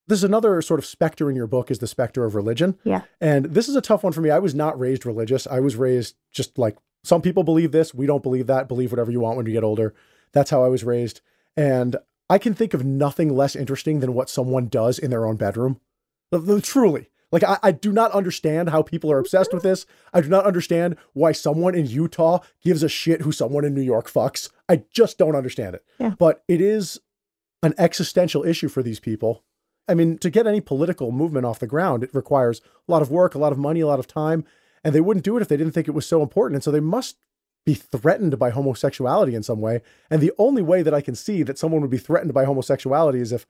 there's 0.08 0.24
another 0.24 0.60
sort 0.60 0.80
of 0.80 0.86
specter 0.86 1.30
in 1.30 1.36
your 1.36 1.46
book 1.46 1.70
is 1.70 1.78
the 1.78 1.86
specter 1.86 2.24
of 2.24 2.34
religion 2.34 2.78
yeah 2.84 3.02
and 3.20 3.46
this 3.46 3.68
is 3.68 3.76
a 3.76 3.80
tough 3.80 4.02
one 4.02 4.12
for 4.12 4.20
me 4.20 4.30
i 4.30 4.38
was 4.38 4.54
not 4.54 4.78
raised 4.78 5.06
religious 5.06 5.46
i 5.46 5.60
was 5.60 5.76
raised 5.76 6.16
just 6.32 6.58
like 6.58 6.76
some 7.04 7.22
people 7.22 7.44
believe 7.44 7.72
this 7.72 7.94
we 7.94 8.06
don't 8.06 8.22
believe 8.22 8.46
that 8.46 8.68
believe 8.68 8.92
whatever 8.92 9.10
you 9.10 9.20
want 9.20 9.36
when 9.36 9.46
you 9.46 9.52
get 9.52 9.64
older 9.64 9.94
that's 10.32 10.50
how 10.50 10.64
i 10.64 10.68
was 10.68 10.84
raised 10.84 11.20
and 11.56 11.96
I 12.32 12.38
can 12.38 12.54
think 12.54 12.72
of 12.72 12.82
nothing 12.82 13.28
less 13.36 13.54
interesting 13.54 14.00
than 14.00 14.14
what 14.14 14.30
someone 14.30 14.68
does 14.68 14.98
in 14.98 15.10
their 15.10 15.26
own 15.26 15.36
bedroom. 15.36 15.78
Truly. 16.62 17.10
Like, 17.30 17.44
I, 17.44 17.58
I, 17.62 17.72
do 17.72 17.92
not 17.92 18.12
understand 18.12 18.70
how 18.70 18.80
people 18.80 19.12
are 19.12 19.18
obsessed 19.18 19.52
with 19.52 19.62
this. 19.62 19.84
I 20.14 20.22
do 20.22 20.28
not 20.28 20.46
understand 20.46 20.96
why 21.12 21.32
someone 21.32 21.74
in 21.74 21.86
Utah 21.86 22.40
gives 22.62 22.82
a 22.82 22.88
shit 22.88 23.20
who 23.20 23.32
someone 23.32 23.66
in 23.66 23.74
New 23.74 23.82
York 23.82 24.10
fucks. 24.10 24.50
I 24.66 24.84
just 24.90 25.18
don't 25.18 25.36
understand 25.36 25.74
it. 25.74 25.84
Yeah. 25.98 26.14
But 26.18 26.42
it 26.48 26.62
is 26.62 27.00
an 27.62 27.74
existential 27.76 28.44
issue 28.44 28.68
for 28.68 28.82
these 28.82 29.00
people. 29.00 29.44
I 29.92 29.94
mean, 29.94 30.16
to 30.18 30.30
get 30.30 30.46
any 30.46 30.62
political 30.62 31.12
movement 31.12 31.44
off 31.44 31.58
the 31.58 31.66
ground, 31.66 32.02
it 32.02 32.14
requires 32.14 32.62
a 32.88 32.90
lot 32.90 33.02
of 33.02 33.10
work, 33.10 33.34
a 33.34 33.38
lot 33.38 33.52
of 33.52 33.58
money, 33.58 33.80
a 33.80 33.86
lot 33.86 33.98
of 33.98 34.06
time. 34.06 34.44
And 34.82 34.94
they 34.94 35.02
wouldn't 35.02 35.24
do 35.24 35.36
it 35.36 35.42
if 35.42 35.48
they 35.48 35.56
didn't 35.58 35.74
think 35.74 35.86
it 35.86 35.94
was 35.94 36.06
so 36.06 36.22
important. 36.22 36.56
And 36.56 36.64
so 36.64 36.70
they 36.70 36.80
must 36.80 37.18
be 37.66 37.74
threatened 37.74 38.38
by 38.38 38.50
homosexuality 38.50 39.34
in 39.34 39.42
some 39.42 39.60
way. 39.60 39.82
And 40.10 40.20
the 40.20 40.32
only 40.38 40.62
way 40.62 40.82
that 40.82 40.94
I 40.94 41.02
can 41.02 41.14
see 41.14 41.42
that 41.42 41.58
someone 41.58 41.82
would 41.82 41.90
be 41.90 41.98
threatened 41.98 42.32
by 42.32 42.44
homosexuality 42.46 43.20
is 43.20 43.32
if 43.32 43.46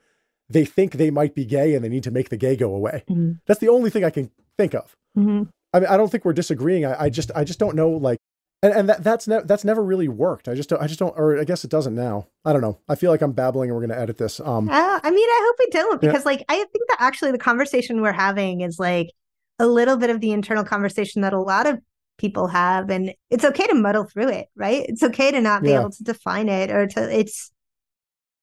they 0.50 0.64
think 0.64 0.92
they 0.92 1.10
might 1.10 1.34
be 1.34 1.44
gay 1.44 1.74
and 1.74 1.84
they 1.84 1.88
need 1.88 2.02
to 2.02 2.10
make 2.10 2.28
the 2.28 2.36
gay 2.36 2.56
go 2.56 2.74
away. 2.74 3.04
Mm-hmm. 3.08 3.34
That's 3.46 3.60
the 3.60 3.68
only 3.68 3.88
thing 3.88 4.04
I 4.04 4.10
can 4.10 4.30
think 4.58 4.74
of. 4.74 4.96
Mm-hmm. 5.16 5.44
I 5.72 5.80
mean, 5.80 5.88
I 5.88 5.96
don't 5.96 6.10
think 6.10 6.24
we're 6.24 6.34
disagreeing. 6.34 6.84
I, 6.84 7.04
I, 7.04 7.08
just, 7.08 7.30
I 7.34 7.44
just 7.44 7.58
don't 7.60 7.76
know. 7.76 7.90
Like, 7.90 8.18
and, 8.62 8.72
and 8.72 8.88
that, 8.88 9.02
that's 9.02 9.26
ne- 9.26 9.42
that's 9.44 9.64
never 9.64 9.82
really 9.82 10.08
worked. 10.08 10.48
I 10.48 10.54
just, 10.54 10.68
don't, 10.68 10.80
I 10.80 10.86
just 10.86 10.98
don't, 10.98 11.16
or 11.16 11.40
I 11.40 11.44
guess 11.44 11.64
it 11.64 11.70
doesn't 11.70 11.94
now. 11.94 12.28
I 12.44 12.52
don't 12.52 12.62
know. 12.62 12.78
I 12.88 12.94
feel 12.94 13.10
like 13.10 13.22
I'm 13.22 13.32
babbling, 13.32 13.70
and 13.70 13.74
we're 13.74 13.86
going 13.86 13.96
to 13.96 14.02
edit 14.02 14.18
this. 14.18 14.40
Um, 14.40 14.68
uh, 14.68 15.00
I 15.02 15.10
mean, 15.10 15.28
I 15.28 15.40
hope 15.46 15.56
we 15.58 15.70
don't, 15.70 16.00
because 16.00 16.22
yeah. 16.22 16.30
like 16.30 16.44
I 16.48 16.56
think 16.56 16.88
that 16.88 16.96
actually 17.00 17.32
the 17.32 17.38
conversation 17.38 18.00
we're 18.00 18.12
having 18.12 18.60
is 18.60 18.78
like 18.78 19.10
a 19.58 19.66
little 19.66 19.96
bit 19.96 20.10
of 20.10 20.20
the 20.20 20.32
internal 20.32 20.64
conversation 20.64 21.22
that 21.22 21.32
a 21.32 21.40
lot 21.40 21.66
of 21.66 21.80
people 22.18 22.46
have, 22.48 22.90
and 22.90 23.12
it's 23.30 23.44
okay 23.44 23.66
to 23.66 23.74
muddle 23.74 24.04
through 24.04 24.28
it, 24.28 24.48
right? 24.54 24.86
It's 24.88 25.02
okay 25.02 25.30
to 25.32 25.40
not 25.40 25.62
be 25.62 25.70
yeah. 25.70 25.80
able 25.80 25.90
to 25.90 26.04
define 26.04 26.48
it 26.48 26.70
or 26.70 26.86
to. 26.86 27.18
It's 27.18 27.52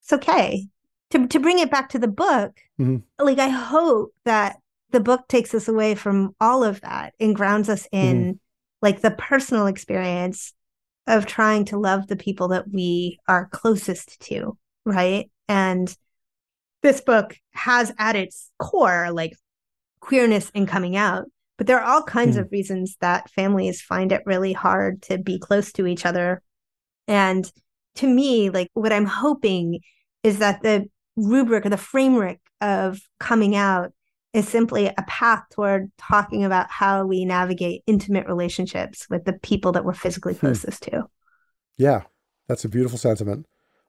it's 0.01 0.13
okay 0.13 0.67
to 1.11 1.27
to 1.27 1.39
bring 1.39 1.59
it 1.59 1.71
back 1.71 1.89
to 1.89 1.99
the 1.99 2.07
book, 2.07 2.59
mm-hmm. 2.79 2.97
like 3.23 3.39
I 3.39 3.49
hope 3.49 4.13
that 4.25 4.57
the 4.91 4.99
book 4.99 5.27
takes 5.27 5.53
us 5.53 5.67
away 5.67 5.95
from 5.95 6.35
all 6.39 6.63
of 6.63 6.81
that 6.81 7.13
and 7.19 7.35
grounds 7.35 7.69
us 7.69 7.87
in 7.91 8.17
mm-hmm. 8.17 8.31
Like 8.81 9.01
the 9.01 9.11
personal 9.11 9.67
experience 9.67 10.53
of 11.07 11.25
trying 11.25 11.65
to 11.65 11.77
love 11.77 12.07
the 12.07 12.15
people 12.15 12.49
that 12.49 12.69
we 12.71 13.17
are 13.27 13.49
closest 13.51 14.19
to, 14.21 14.57
right? 14.85 15.29
And 15.47 15.93
this 16.81 17.01
book 17.01 17.35
has 17.53 17.91
at 17.97 18.15
its 18.15 18.51
core 18.59 19.11
like 19.11 19.33
queerness 19.99 20.51
and 20.53 20.67
coming 20.67 20.95
out, 20.95 21.25
but 21.57 21.67
there 21.67 21.79
are 21.79 21.91
all 21.91 22.03
kinds 22.03 22.35
mm-hmm. 22.35 22.45
of 22.45 22.51
reasons 22.51 22.95
that 23.01 23.29
families 23.31 23.81
find 23.81 24.11
it 24.11 24.23
really 24.25 24.53
hard 24.53 25.01
to 25.03 25.17
be 25.17 25.39
close 25.39 25.71
to 25.73 25.87
each 25.87 26.05
other. 26.05 26.41
And 27.07 27.51
to 27.95 28.07
me, 28.07 28.49
like 28.49 28.69
what 28.73 28.93
I'm 28.93 29.05
hoping 29.05 29.79
is 30.23 30.39
that 30.39 30.61
the 30.61 30.87
rubric 31.15 31.65
or 31.65 31.69
the 31.69 31.77
framework 31.77 32.37
of 32.61 32.99
coming 33.19 33.55
out 33.55 33.91
is 34.33 34.47
simply 34.47 34.87
a 34.87 35.03
path 35.07 35.43
toward 35.51 35.91
talking 35.97 36.43
about 36.43 36.69
how 36.69 37.05
we 37.05 37.25
navigate 37.25 37.83
intimate 37.87 38.27
relationships 38.27 39.07
with 39.09 39.25
the 39.25 39.33
people 39.33 39.71
that 39.71 39.85
we're 39.85 39.93
physically 39.93 40.33
hmm. 40.33 40.39
closest 40.39 40.85
hmm. 40.85 40.97
to. 40.97 41.09
Yeah, 41.77 42.03
that's 42.47 42.65
a 42.65 42.69
beautiful 42.69 42.97
sentiment. 42.97 43.45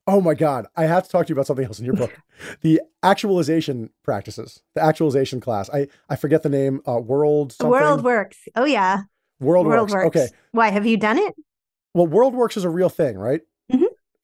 Oh 0.07 0.21
my 0.21 0.35
God, 0.35 0.67
I 0.77 0.85
have 0.85 1.05
to 1.05 1.09
talk 1.11 1.27
to 1.27 1.31
you 1.31 1.35
about 1.35 1.47
something 1.47 1.67
else 1.67 1.79
in 1.79 1.85
your 1.85 1.95
book. 1.95 2.17
the 2.63 2.81
actualization 3.03 3.91
practices, 4.03 4.63
the 4.75 4.83
actualization 4.83 5.41
class. 5.41 5.69
I, 5.71 5.89
I 6.09 6.17
forget 6.17 6.43
the 6.43 6.49
name, 6.49 6.81
uh, 6.89 6.99
World 6.99 7.53
something. 7.53 7.71
World 7.71 8.03
Works. 8.03 8.39
Oh, 8.57 8.65
yeah. 8.65 9.03
World, 9.41 9.67
World 9.67 9.91
Works. 9.91 9.93
Works. 9.93 10.17
Okay. 10.17 10.29
Why? 10.53 10.71
Have 10.71 10.87
you 10.87 10.97
done 10.97 11.19
it? 11.19 11.35
Well, 11.95 12.07
World 12.07 12.35
Works 12.35 12.57
is 12.57 12.65
a 12.65 12.71
real 12.71 12.89
thing, 12.89 13.19
right? 13.19 13.43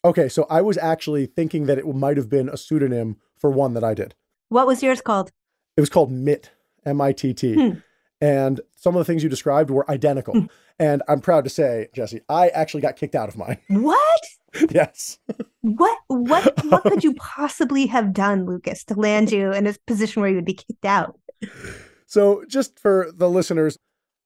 Okay, 0.07 0.29
so 0.29 0.47
I 0.49 0.61
was 0.61 0.79
actually 0.79 1.27
thinking 1.27 1.67
that 1.67 1.79
it 1.79 1.87
might 1.87 2.17
have 2.17 2.29
been 2.29 2.49
a 2.49 2.57
pseudonym 2.57 3.17
for 3.37 3.51
one 3.51 3.75
that 3.75 3.83
I 3.83 3.93
did. 3.93 4.15
What 4.49 4.69
was 4.69 4.81
yours 4.81 5.01
called? 5.01 5.33
It 5.77 5.81
was 5.81 5.91
called 5.91 6.11
MIT, 6.11 6.49
M 6.85 7.01
I 7.01 7.13
T 7.13 7.35
T. 7.35 7.55
Hmm. 7.55 7.79
And 8.21 8.61
some 8.77 8.97
of 8.97 9.01
the 9.01 9.05
things 9.05 9.23
you 9.23 9.29
described 9.29 9.71
were 9.71 9.89
identical. 9.91 10.35
Hmm. 10.35 10.47
And 10.79 11.03
I'm 11.09 11.21
proud 11.21 11.45
to 11.45 11.51
say, 11.51 11.89
Jessi, 11.95 12.21
I 12.29 12.49
actually 12.49 12.81
got 12.81 12.97
kicked 12.97 13.15
out 13.15 13.29
of 13.29 13.37
mine. 13.37 13.59
What? 13.69 14.21
yes. 14.71 15.19
What 15.61 15.99
what 16.07 16.65
what 16.67 16.83
could 16.83 17.05
you 17.05 17.15
possibly 17.19 17.87
have 17.87 18.15
done, 18.15 18.47
Lucas, 18.47 18.85
to 18.85 18.95
land 18.95 19.31
you 19.33 19.53
in 19.53 19.67
a 19.67 19.75
position 19.87 20.23
where 20.23 20.31
you 20.31 20.37
would 20.37 20.47
be 20.47 20.55
kicked 20.55 20.85
out? 20.85 21.19
So, 22.07 22.45
just 22.49 22.79
for 22.79 23.11
the 23.15 23.29
listeners, 23.29 23.77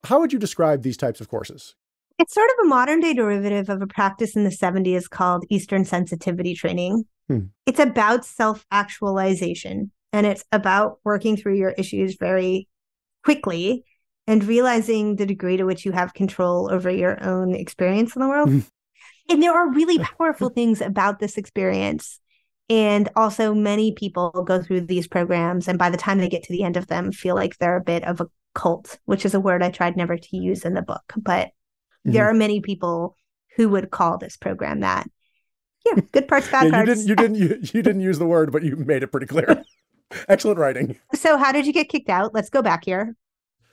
how 0.04 0.20
would 0.20 0.32
you 0.32 0.38
describe 0.38 0.82
these 0.82 0.96
types 0.96 1.20
of 1.20 1.28
courses? 1.28 1.74
It's 2.18 2.34
sort 2.34 2.50
of 2.50 2.66
a 2.66 2.68
modern 2.68 3.00
day 3.00 3.14
derivative 3.14 3.68
of 3.68 3.82
a 3.82 3.86
practice 3.86 4.36
in 4.36 4.44
the 4.44 4.50
70s 4.50 5.08
called 5.08 5.44
Eastern 5.48 5.84
sensitivity 5.84 6.54
training. 6.54 7.06
Hmm. 7.28 7.46
It's 7.66 7.80
about 7.80 8.24
self 8.24 8.66
actualization 8.70 9.90
and 10.12 10.26
it's 10.26 10.44
about 10.52 10.98
working 11.04 11.36
through 11.36 11.56
your 11.56 11.70
issues 11.70 12.16
very 12.16 12.68
quickly 13.24 13.84
and 14.26 14.44
realizing 14.44 15.16
the 15.16 15.26
degree 15.26 15.56
to 15.56 15.64
which 15.64 15.84
you 15.84 15.92
have 15.92 16.14
control 16.14 16.70
over 16.72 16.90
your 16.90 17.22
own 17.24 17.54
experience 17.54 18.14
in 18.14 18.22
the 18.22 18.28
world. 18.28 18.48
Hmm. 18.48 18.60
and 19.28 19.42
there 19.42 19.52
are 19.52 19.72
really 19.72 19.98
powerful 19.98 20.50
things 20.50 20.80
about 20.80 21.18
this 21.18 21.36
experience. 21.36 22.20
And 22.68 23.08
also, 23.16 23.52
many 23.52 23.92
people 23.92 24.30
go 24.46 24.62
through 24.62 24.82
these 24.82 25.08
programs, 25.08 25.66
and 25.66 25.76
by 25.76 25.90
the 25.90 25.96
time 25.96 26.18
they 26.18 26.28
get 26.28 26.44
to 26.44 26.52
the 26.52 26.62
end 26.62 26.76
of 26.76 26.86
them, 26.86 27.10
feel 27.10 27.34
like 27.34 27.58
they're 27.58 27.76
a 27.76 27.82
bit 27.82 28.04
of 28.04 28.20
a 28.20 28.28
cult, 28.54 29.00
which 29.06 29.24
is 29.24 29.34
a 29.34 29.40
word 29.40 29.60
I 29.60 29.70
tried 29.70 29.96
never 29.96 30.16
to 30.16 30.36
use 30.36 30.64
in 30.64 30.74
the 30.74 30.82
book. 30.82 31.02
But 31.16 31.50
Mm-hmm. 32.06 32.12
There 32.12 32.28
are 32.28 32.34
many 32.34 32.60
people 32.60 33.16
who 33.56 33.68
would 33.68 33.90
call 33.90 34.18
this 34.18 34.36
program 34.36 34.80
that. 34.80 35.08
Yeah, 35.84 35.94
good 36.12 36.28
parts, 36.28 36.50
bad 36.50 36.66
yeah, 36.66 36.70
parts. 36.70 37.06
You 37.06 37.14
didn't. 37.14 37.34
You 37.34 37.48
didn't. 37.48 37.62
You, 37.62 37.68
you 37.74 37.82
didn't 37.82 38.00
use 38.00 38.18
the 38.18 38.26
word, 38.26 38.52
but 38.52 38.62
you 38.62 38.76
made 38.76 39.02
it 39.02 39.08
pretty 39.08 39.26
clear. 39.26 39.62
Excellent 40.28 40.58
writing. 40.58 40.98
So, 41.14 41.36
how 41.36 41.52
did 41.52 41.66
you 41.66 41.72
get 41.72 41.88
kicked 41.88 42.08
out? 42.08 42.34
Let's 42.34 42.50
go 42.50 42.62
back 42.62 42.84
here. 42.84 43.16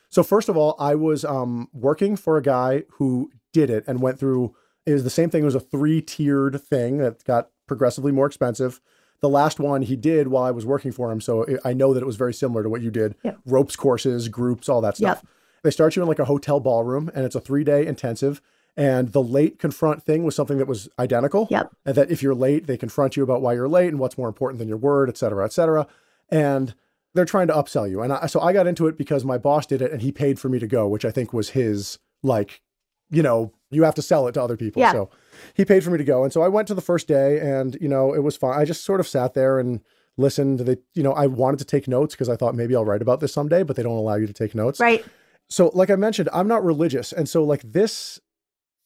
So, 0.10 0.24
first 0.24 0.50
of 0.50 0.58
all, 0.58 0.76
I 0.80 0.96
was 0.96 1.26
um, 1.26 1.70
working 1.74 2.16
for 2.16 2.38
a 2.38 2.42
guy 2.42 2.84
who 2.92 3.32
did 3.54 3.70
it 3.70 3.84
and 3.88 4.02
went 4.02 4.20
through. 4.20 4.56
It 4.86 4.94
was 4.94 5.04
the 5.04 5.10
same 5.10 5.30
thing. 5.30 5.42
It 5.42 5.46
was 5.46 5.56
a 5.56 5.60
three-tiered 5.60 6.62
thing 6.62 7.00
that 7.00 7.24
got 7.26 7.50
progressively 7.68 8.12
more 8.12 8.26
expensive. 8.26 8.80
The 9.20 9.30
last 9.30 9.60
one 9.60 9.82
he 9.82 9.96
did 9.96 10.28
while 10.28 10.44
I 10.44 10.52
was 10.52 10.66
working 10.66 10.92
for 10.92 11.12
him, 11.12 11.20
so 11.20 11.46
I 11.66 11.74
know 11.74 11.94
that 11.94 12.04
it 12.04 12.06
was 12.06 12.18
very 12.18 12.34
similar 12.34 12.62
to 12.64 12.70
what 12.70 12.82
you 12.82 12.92
did. 12.92 13.16
Yep. 13.24 13.40
Ropes 13.46 13.76
courses, 13.76 14.30
groups, 14.30 14.70
all 14.70 14.80
that 14.82 14.96
stuff. 14.96 15.22
Yep. 15.24 15.32
They 15.64 15.72
start 15.72 15.96
you 15.96 16.04
in 16.04 16.08
like 16.08 16.20
a 16.20 16.26
hotel 16.26 16.60
ballroom, 16.60 17.10
and 17.16 17.26
it's 17.26 17.36
a 17.36 17.42
three 17.42 17.64
day 17.64 17.86
intensive. 17.86 18.42
And 18.78 19.12
the 19.12 19.24
late 19.24 19.58
confront 19.58 20.04
thing 20.04 20.24
was 20.24 20.36
something 20.36 20.60
that 20.60 20.68
was 20.68 20.88
identical. 21.00 21.48
Yep. 21.50 21.72
And 21.84 21.96
that 21.96 22.12
if 22.12 22.22
you're 22.22 22.36
late, 22.36 22.68
they 22.68 22.78
confront 22.78 23.18
you 23.18 23.24
about 23.24 23.42
why 23.42 23.54
you're 23.54 23.68
late 23.68 23.88
and 23.88 23.98
what's 23.98 24.20
more 24.20 24.28
important 24.28 24.60
than 24.60 24.68
your 24.68 24.78
word, 24.78 25.10
et 25.10 25.18
cetera, 25.18 25.44
et 25.44 25.52
cetera. 25.52 25.88
And 26.30 26.76
they're 27.14 27.26
trying 27.26 27.48
to 27.48 27.54
upsell 27.54 27.90
you. 27.90 28.02
And 28.02 28.14
I, 28.14 28.28
so 28.28 28.40
I 28.40 28.54
got 28.54 28.68
into 28.68 28.88
it 28.88 28.98
because 28.98 29.26
my 29.26 29.38
boss 29.38 29.66
did 29.66 29.82
it 29.82 29.92
and 29.92 30.02
he 30.02 30.12
paid 30.12 30.40
for 30.40 30.50
me 30.50 30.60
to 30.60 30.68
go, 30.68 30.88
which 30.88 31.06
I 31.06 31.12
think 31.12 31.34
was 31.34 31.50
his, 31.50 31.98
like, 32.22 32.62
you 33.10 33.24
know, 33.24 33.54
you 33.72 33.84
have 33.84 33.96
to 33.96 34.02
sell 34.02 34.28
it 34.28 34.34
to 34.34 34.42
other 34.42 34.58
people. 34.58 34.82
Yeah. 34.82 34.92
So 34.92 35.10
he 35.54 35.66
paid 35.66 35.84
for 35.84 35.90
me 35.90 35.98
to 35.98 36.04
go. 36.04 36.24
And 36.24 36.32
so 36.32 36.42
I 36.42 36.48
went 36.48 36.68
to 36.68 36.74
the 36.74 36.82
first 36.82 37.08
day 37.08 37.40
and, 37.40 37.78
you 37.82 37.88
know, 37.88 38.14
it 38.14 38.20
was 38.20 38.38
fine. 38.38 38.60
I 38.60 38.66
just 38.66 38.84
sort 38.84 39.00
of 39.00 39.08
sat 39.08 39.34
there 39.34 39.60
and 39.60 39.82
listened. 40.18 40.60
They, 40.60 40.78
you 40.94 41.04
know, 41.04 41.14
I 41.14 41.28
wanted 41.28 41.60
to 41.60 41.66
take 41.66 41.88
notes 41.88 42.14
because 42.14 42.30
I 42.30 42.36
thought 42.36 42.56
maybe 42.56 42.76
I'll 42.76 42.86
write 42.86 43.02
about 43.02 43.20
this 43.20 43.34
someday, 43.34 43.64
but 43.64 43.76
they 43.76 43.84
don't 43.84 43.98
allow 43.98 44.16
you 44.16 44.28
to 44.28 44.34
take 44.34 44.54
notes. 44.54 44.80
Right. 44.80 45.06
So, 45.50 45.72
like 45.74 45.90
I 45.90 45.96
mentioned, 45.96 46.30
I'm 46.34 46.48
not 46.48 46.64
religious. 46.64 47.14
And 47.14 47.30
so, 47.30 47.44
like, 47.44 47.62
this 47.64 48.20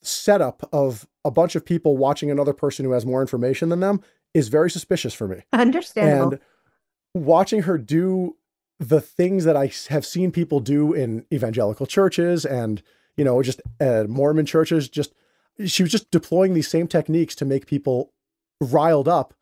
setup 0.03 0.67
of 0.71 1.07
a 1.25 1.31
bunch 1.31 1.55
of 1.55 1.65
people 1.65 1.97
watching 1.97 2.29
another 2.29 2.53
person 2.53 2.85
who 2.85 2.91
has 2.91 3.05
more 3.05 3.21
information 3.21 3.69
than 3.69 3.79
them 3.79 4.01
is 4.33 4.47
very 4.47 4.69
suspicious 4.69 5.13
for 5.13 5.27
me. 5.27 5.41
Understandable. 5.53 6.33
And 6.33 6.39
watching 7.13 7.63
her 7.63 7.77
do 7.77 8.37
the 8.79 9.01
things 9.01 9.43
that 9.45 9.55
I 9.55 9.71
have 9.89 10.05
seen 10.05 10.31
people 10.31 10.59
do 10.59 10.93
in 10.93 11.25
evangelical 11.31 11.85
churches 11.85 12.45
and, 12.45 12.81
you 13.15 13.23
know, 13.23 13.41
just 13.43 13.61
uh, 13.79 14.05
Mormon 14.07 14.45
churches, 14.45 14.89
just 14.89 15.13
she 15.65 15.83
was 15.83 15.91
just 15.91 16.09
deploying 16.09 16.53
these 16.53 16.67
same 16.67 16.87
techniques 16.87 17.35
to 17.35 17.45
make 17.45 17.67
people 17.67 18.11
riled 18.59 19.07
up. 19.07 19.33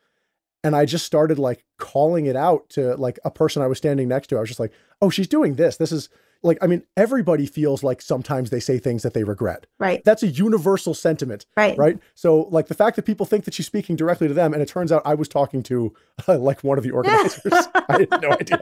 And 0.63 0.75
I 0.75 0.85
just 0.85 1.05
started 1.05 1.39
like 1.39 1.63
calling 1.77 2.25
it 2.25 2.35
out 2.35 2.69
to 2.71 2.95
like 2.97 3.17
a 3.23 3.31
person 3.31 3.61
I 3.61 3.67
was 3.67 3.77
standing 3.77 4.09
next 4.09 4.27
to. 4.27 4.37
I 4.37 4.41
was 4.41 4.49
just 4.49 4.59
like, 4.59 4.73
oh, 5.01 5.09
she's 5.09 5.27
doing 5.27 5.55
this. 5.55 5.77
This 5.77 5.93
is 5.93 6.09
like 6.41 6.57
i 6.61 6.67
mean 6.67 6.83
everybody 6.95 7.45
feels 7.45 7.83
like 7.83 8.01
sometimes 8.01 8.49
they 8.49 8.59
say 8.59 8.79
things 8.79 9.03
that 9.03 9.13
they 9.13 9.23
regret. 9.23 9.65
Right. 9.77 10.03
That's 10.03 10.23
a 10.23 10.27
universal 10.27 10.93
sentiment 10.93 11.45
right. 11.57 11.77
right? 11.77 11.99
So 12.15 12.47
like 12.51 12.67
the 12.67 12.73
fact 12.73 12.95
that 12.95 13.03
people 13.03 13.25
think 13.25 13.45
that 13.45 13.53
she's 13.53 13.65
speaking 13.65 13.95
directly 13.95 14.27
to 14.27 14.33
them 14.33 14.53
and 14.53 14.61
it 14.61 14.67
turns 14.67 14.91
out 14.91 15.01
i 15.05 15.13
was 15.13 15.27
talking 15.27 15.63
to 15.63 15.93
uh, 16.27 16.37
like 16.37 16.63
one 16.63 16.77
of 16.77 16.83
the 16.83 16.91
organizers. 16.91 17.41
I 17.53 18.05
had 18.09 18.21
no 18.21 18.31
idea. 18.31 18.61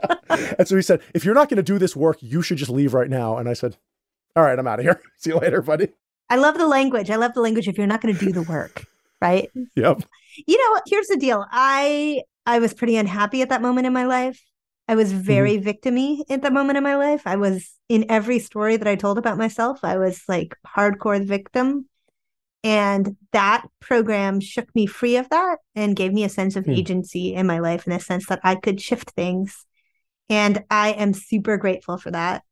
And 0.58 0.68
so 0.68 0.76
he 0.76 0.82
said 0.82 1.02
if 1.14 1.24
you're 1.24 1.36
not 1.36 1.50
going 1.50 1.58
to 1.58 1.64
do 1.64 1.78
this 1.78 1.96
work 1.96 2.18
you 2.22 2.42
should 2.42 2.58
just 2.58 2.72
leave 2.72 2.94
right 2.94 3.10
now. 3.10 3.38
And 3.38 3.48
i 3.50 3.54
said 3.54 3.78
all 4.36 4.44
right 4.44 4.58
i'm 4.58 4.68
out 4.68 4.80
of 4.80 4.86
here. 4.86 5.02
See 5.18 5.32
you 5.32 5.38
later 5.38 5.62
buddy. 5.62 5.90
I 6.30 6.36
love 6.36 6.58
the 6.58 6.68
language. 6.68 7.10
I 7.10 7.16
love 7.16 7.34
the 7.34 7.42
language 7.42 7.68
if 7.68 7.78
you're 7.78 7.88
not 7.88 8.02
going 8.02 8.14
to 8.14 8.26
do 8.26 8.32
the 8.32 8.44
work 8.44 8.86
right? 9.22 9.50
Yep. 9.76 10.04
You 10.46 10.58
know 10.58 10.82
here's 10.88 11.08
the 11.08 11.18
deal. 11.18 11.46
I 11.52 12.22
i 12.46 12.60
was 12.60 12.74
pretty 12.74 12.98
unhappy 12.98 13.42
at 13.42 13.50
that 13.50 13.62
moment 13.62 13.88
in 13.88 13.94
my 13.94 14.06
life 14.06 14.42
I 14.88 14.96
was 14.96 15.12
mm-hmm. 15.12 15.22
very 15.22 15.58
mm-hmm. 15.58 15.70
victimy 15.70 16.22
at 16.30 16.42
that 16.42 16.54
moment 16.54 16.78
in 16.78 16.84
my 16.84 16.96
life. 16.96 17.24
I 17.26 17.36
was 17.36 17.70
in 17.90 18.06
every 18.10 18.40
story 18.40 18.78
that 18.78 18.88
I 18.88 18.96
told 18.96 19.18
about 19.18 19.38
myself, 19.38 19.80
I 19.84 19.98
was 19.98 20.24
like 20.28 20.56
hardcore 20.66 21.24
victim. 21.26 21.88
And 22.64 23.16
that 23.32 23.66
program 23.80 24.40
shook 24.40 24.74
me 24.76 24.88
free 24.88 25.16
of 25.16 25.30
that 25.30 25.60
and 25.76 25.96
gave 25.96 26.12
me 26.12 26.24
a 26.24 26.30
sense 26.30 26.56
of 26.56 26.66
mm. 26.66 26.76
agency 26.76 27.34
in 27.34 27.48
my 27.48 27.60
life 27.60 27.86
in 27.86 27.94
a 27.94 28.00
sense 28.00 28.26
that 28.28 28.42
I 28.44 28.56
could 28.56 28.82
shift 28.82 29.12
things 29.12 29.66
And 30.30 30.64
I 30.70 30.90
am 30.94 31.14
super 31.14 31.58
grateful 31.58 31.98
for 31.98 32.12
that. 32.12 32.44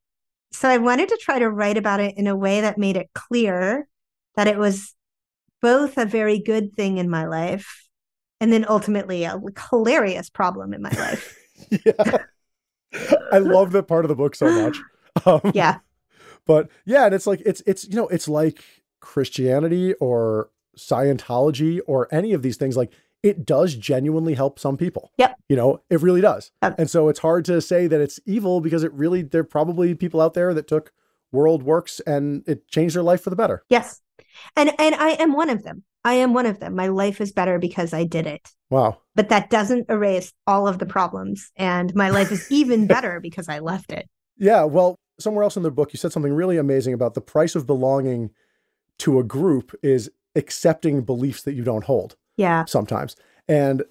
So 0.54 0.69
I 0.69 0.78
wanted 0.78 1.10
to 1.10 1.19
try 1.21 1.39
to 1.39 1.50
write 1.50 1.76
about 1.76 2.00
it 2.00 2.17
in 2.17 2.28
a 2.28 2.36
way 2.36 2.62
that 2.62 2.78
made 2.78 2.95
it 2.95 3.10
clear 3.13 3.88
that 4.36 4.48
it 4.48 4.58
was 4.58 4.93
both 5.62 5.98
a 5.98 6.06
very 6.06 6.39
good 6.39 6.74
thing 6.76 6.98
in 6.98 7.10
my 7.10 7.26
life 7.26 7.88
and 8.39 8.54
then 8.54 8.65
ultimately 8.69 9.24
a 9.24 9.41
hilarious 9.69 10.30
problem 10.30 10.74
in 10.74 10.82
my 10.82 10.91
life. 10.91 11.38
yeah. 11.69 12.17
I 13.32 13.39
love 13.39 13.71
that 13.71 13.84
part 13.84 14.06
of 14.06 14.10
the 14.10 14.15
book 14.15 14.36
so 14.36 14.51
much. 14.51 14.78
Um, 15.25 15.39
yeah. 15.54 15.78
But 16.45 16.69
yeah, 16.84 17.06
and 17.06 17.15
it's 17.15 17.25
like 17.25 17.41
it's 17.45 17.63
it's 17.65 17.88
you 17.88 17.95
know, 17.95 18.10
it's 18.10 18.28
like 18.28 18.62
Christianity 18.99 19.93
or 19.93 20.49
Scientology 20.78 21.80
or 21.88 22.10
any 22.12 22.34
of 22.34 22.41
these 22.41 22.58
things 22.58 22.75
like 22.75 22.91
it 23.23 23.45
does 23.45 23.75
genuinely 23.75 24.34
help 24.34 24.60
some 24.60 24.78
people. 24.78 25.12
Yep. 25.17 25.38
You 25.49 25.56
know, 25.56 25.82
it 25.89 26.01
really 26.01 26.21
does. 26.21 26.51
Yep. 26.62 26.75
And 26.78 26.89
so 26.89 27.08
it's 27.08 27.19
hard 27.19 27.45
to 27.45 27.62
say 27.62 27.88
that 27.88 28.01
it's 28.01 28.19
evil 28.25 28.60
because 28.62 28.84
it 28.84 28.93
really 28.93 29.21
there 29.21 29.41
are 29.41 29.45
probably 29.45 29.95
people 29.95 30.19
out 30.21 30.34
there 30.34 30.54
that 30.54 30.67
took 30.67 30.91
world 31.32 31.63
works 31.63 31.99
and 32.01 32.43
it 32.47 32.67
changed 32.67 32.95
their 32.95 33.04
life 33.04 33.21
for 33.21 33.30
the 33.30 33.36
better. 33.36 33.63
Yes. 33.69 34.01
And 34.56 34.69
and 34.80 34.95
I 34.95 35.12
am 35.12 35.34
one 35.34 35.49
of 35.49 35.63
them. 35.63 35.84
I 36.04 36.15
am 36.15 36.34
one 36.34 36.45
of 36.45 36.60
them. 36.60 36.75
My 36.75 36.88
life 36.88 37.19
is 37.19 37.32
better 37.32 37.58
because 37.58 37.93
I 37.93 38.04
did 38.04 38.28
it. 38.28 38.49
Wow. 38.69 38.99
But 39.15 39.30
that 39.30 39.49
doesn't 39.49 39.89
erase 39.89 40.34
all 40.45 40.67
of 40.67 40.80
the 40.80 40.86
problems. 40.86 41.51
And 41.56 41.93
my 41.95 42.10
life 42.10 42.32
is 42.32 42.51
even 42.51 42.88
better 42.88 43.19
because 43.19 43.47
I 43.49 43.60
left 43.60 43.91
it. 43.91 44.10
Yeah. 44.38 44.63
Well, 44.63 44.99
somewhere 45.19 45.43
else 45.43 45.58
in 45.58 45.63
the 45.63 45.71
book, 45.71 45.93
you 45.93 45.97
said 45.97 46.12
something 46.12 46.34
really 46.34 46.58
amazing 46.58 46.93
about 46.93 47.13
the 47.13 47.21
price 47.21 47.56
of 47.56 47.65
belonging 47.65 48.32
to 48.99 49.19
a 49.19 49.23
group 49.23 49.73
is 49.82 50.12
accepting 50.36 51.01
beliefs 51.01 51.43
that 51.43 51.54
you 51.54 51.63
don't 51.63 51.86
hold. 51.86 52.15
Yeah. 52.38 52.65
Sometimes. 52.65 53.15
And 53.47 53.84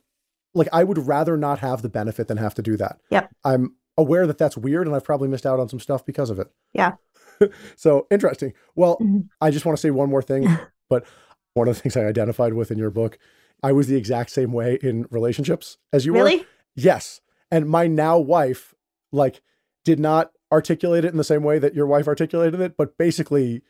like, 0.55 0.69
I 0.73 0.85
would 0.85 0.99
rather 0.99 1.37
not 1.37 1.59
have 1.61 1.83
the 1.83 1.89
benefit 1.89 2.29
than 2.29 2.37
have 2.37 2.55
to 2.55 2.63
do 2.63 2.77
that. 2.77 2.99
Yep. 3.11 3.31
I'm 3.45 3.77
aware 3.97 4.27
that 4.27 4.39
that's 4.39 4.57
weird 4.57 4.87
and 4.87 4.95
I've 4.95 5.05
probably 5.05 5.29
missed 5.29 5.47
out 5.47 5.61
on 5.61 5.69
some 5.69 5.81
stuff 5.81 6.05
because 6.05 6.31
of 6.31 6.39
it. 6.39 6.49
Yeah. 6.73 6.93
so 7.77 8.07
interesting. 8.11 8.53
Well, 8.75 8.97
mm-hmm. 8.97 9.21
I 9.41 9.51
just 9.51 9.65
want 9.65 9.77
to 9.79 9.81
say 9.81 9.91
one 9.91 10.11
more 10.11 10.23
thing, 10.23 10.47
but 10.89 11.07
one 11.55 11.69
of 11.69 11.77
the 11.77 11.81
things 11.81 11.97
I 11.97 12.05
identified 12.05 12.55
with 12.55 12.71
in 12.71 12.79
your 12.79 12.91
book, 12.91 13.19
I 13.65 13.73
was 13.73 13.87
the 13.87 13.97
exact 13.97 14.29
same 14.29 14.53
way 14.53 14.79
in 14.83 15.07
relationships 15.11 15.79
as 15.91 16.05
you 16.05 16.13
were. 16.13 16.25
really? 16.25 16.41
were. 16.41 16.47
Yes. 16.77 17.23
And 17.51 17.67
my 17.67 17.87
now 17.87 18.19
wife, 18.19 18.75
like, 19.11 19.41
did 19.87 19.99
not 19.99 20.33
articulate 20.53 21.07
it 21.07 21.13
in 21.13 21.17
the 21.17 21.25
same 21.25 21.43
way 21.43 21.59
that 21.59 21.75
your 21.75 21.87
wife 21.87 22.07
articulated 22.07 22.61
it, 22.61 22.77
but 22.77 22.99
basically 22.99 23.63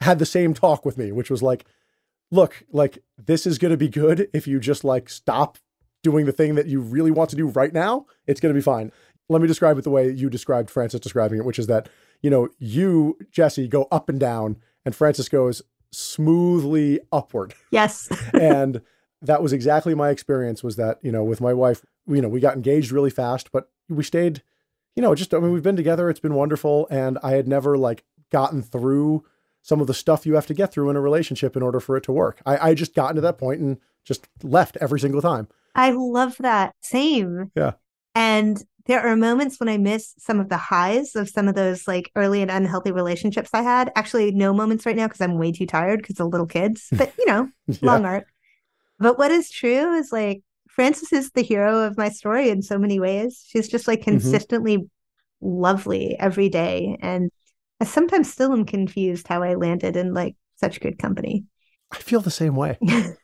had 0.00 0.18
the 0.18 0.26
same 0.26 0.54
talk 0.54 0.84
with 0.84 0.98
me, 0.98 1.12
which 1.12 1.30
was 1.30 1.40
like, 1.40 1.66
look, 2.32 2.64
like, 2.72 2.98
this 3.16 3.46
is 3.46 3.58
going 3.58 3.70
to 3.70 3.76
be 3.76 3.88
good 3.88 4.28
if 4.34 4.48
you 4.48 4.58
just 4.58 4.82
like 4.82 5.08
stop 5.08 5.56
doing 6.02 6.26
the 6.26 6.32
thing 6.32 6.56
that 6.56 6.66
you 6.66 6.80
really 6.80 7.12
want 7.12 7.30
to 7.30 7.36
do 7.36 7.46
right 7.46 7.72
now. 7.72 8.06
It's 8.26 8.40
going 8.40 8.52
to 8.52 8.58
be 8.58 8.64
fine. 8.64 8.90
Let 9.28 9.40
me 9.40 9.46
describe 9.46 9.78
it 9.78 9.84
the 9.84 9.90
way 9.90 10.10
you 10.10 10.28
described 10.28 10.68
Frances 10.68 10.98
describing 10.98 11.38
it, 11.38 11.44
which 11.44 11.60
is 11.60 11.68
that, 11.68 11.88
you 12.22 12.30
know, 12.30 12.48
you, 12.58 13.16
Jessi, 13.30 13.70
go 13.70 13.86
up 13.92 14.08
and 14.08 14.18
down, 14.18 14.56
and 14.84 14.96
Frances 14.96 15.28
goes 15.28 15.62
smoothly 15.92 16.98
upward. 17.12 17.54
Yes. 17.70 18.08
and 18.34 18.82
that 19.22 19.42
was 19.42 19.52
exactly 19.52 19.94
my 19.94 20.10
experience 20.10 20.62
was 20.62 20.76
that, 20.76 20.98
you 21.02 21.10
know, 21.10 21.24
with 21.24 21.40
my 21.40 21.52
wife, 21.52 21.84
you 22.06 22.22
know, 22.22 22.28
we 22.28 22.40
got 22.40 22.54
engaged 22.54 22.92
really 22.92 23.10
fast, 23.10 23.50
but 23.52 23.70
we 23.88 24.04
stayed, 24.04 24.42
you 24.94 25.02
know, 25.02 25.14
just, 25.14 25.34
I 25.34 25.38
mean, 25.38 25.52
we've 25.52 25.62
been 25.62 25.76
together. 25.76 26.08
It's 26.08 26.20
been 26.20 26.34
wonderful. 26.34 26.86
And 26.90 27.18
I 27.22 27.32
had 27.32 27.48
never 27.48 27.76
like 27.76 28.04
gotten 28.30 28.62
through 28.62 29.24
some 29.62 29.80
of 29.80 29.86
the 29.86 29.94
stuff 29.94 30.24
you 30.24 30.34
have 30.34 30.46
to 30.46 30.54
get 30.54 30.72
through 30.72 30.90
in 30.90 30.96
a 30.96 31.00
relationship 31.00 31.56
in 31.56 31.62
order 31.62 31.80
for 31.80 31.96
it 31.96 32.04
to 32.04 32.12
work. 32.12 32.40
I, 32.46 32.70
I 32.70 32.74
just 32.74 32.94
gotten 32.94 33.16
to 33.16 33.22
that 33.22 33.38
point 33.38 33.60
and 33.60 33.78
just 34.04 34.28
left 34.42 34.76
every 34.80 35.00
single 35.00 35.20
time. 35.20 35.48
I 35.74 35.90
love 35.90 36.36
that. 36.38 36.74
Same. 36.80 37.50
Yeah. 37.54 37.72
And 38.14 38.62
there 38.86 39.06
are 39.06 39.14
moments 39.16 39.60
when 39.60 39.68
I 39.68 39.76
miss 39.76 40.14
some 40.18 40.40
of 40.40 40.48
the 40.48 40.56
highs 40.56 41.14
of 41.14 41.28
some 41.28 41.46
of 41.46 41.54
those 41.54 41.86
like 41.86 42.10
early 42.16 42.40
and 42.40 42.50
unhealthy 42.50 42.90
relationships 42.90 43.50
I 43.52 43.62
had. 43.62 43.92
Actually, 43.94 44.32
no 44.32 44.54
moments 44.54 44.86
right 44.86 44.96
now 44.96 45.06
because 45.06 45.20
I'm 45.20 45.38
way 45.38 45.52
too 45.52 45.66
tired 45.66 46.00
because 46.00 46.18
of 46.18 46.28
little 46.28 46.46
kids, 46.46 46.88
but 46.96 47.12
you 47.18 47.26
know, 47.26 47.50
yeah. 47.66 47.76
long 47.82 48.06
arc. 48.06 48.26
But 48.98 49.18
what 49.18 49.30
is 49.30 49.50
true 49.50 49.94
is 49.94 50.12
like 50.12 50.42
Frances 50.68 51.12
is 51.12 51.30
the 51.32 51.42
hero 51.42 51.84
of 51.84 51.98
my 51.98 52.08
story 52.08 52.50
in 52.50 52.62
so 52.62 52.78
many 52.78 53.00
ways. 53.00 53.44
She's 53.46 53.68
just 53.68 53.88
like 53.88 54.00
mm-hmm. 54.00 54.12
consistently 54.12 54.78
mm-hmm. 54.78 55.60
lovely 55.60 56.16
every 56.18 56.48
day. 56.48 56.96
And 57.00 57.30
I 57.80 57.84
sometimes 57.84 58.30
still 58.30 58.52
am 58.52 58.64
confused 58.64 59.28
how 59.28 59.42
I 59.42 59.54
landed 59.54 59.96
in 59.96 60.14
like 60.14 60.36
such 60.56 60.80
good 60.80 60.98
company. 60.98 61.44
I 61.90 61.96
feel 61.96 62.20
the 62.20 62.30
same 62.30 62.54
way. 62.54 62.78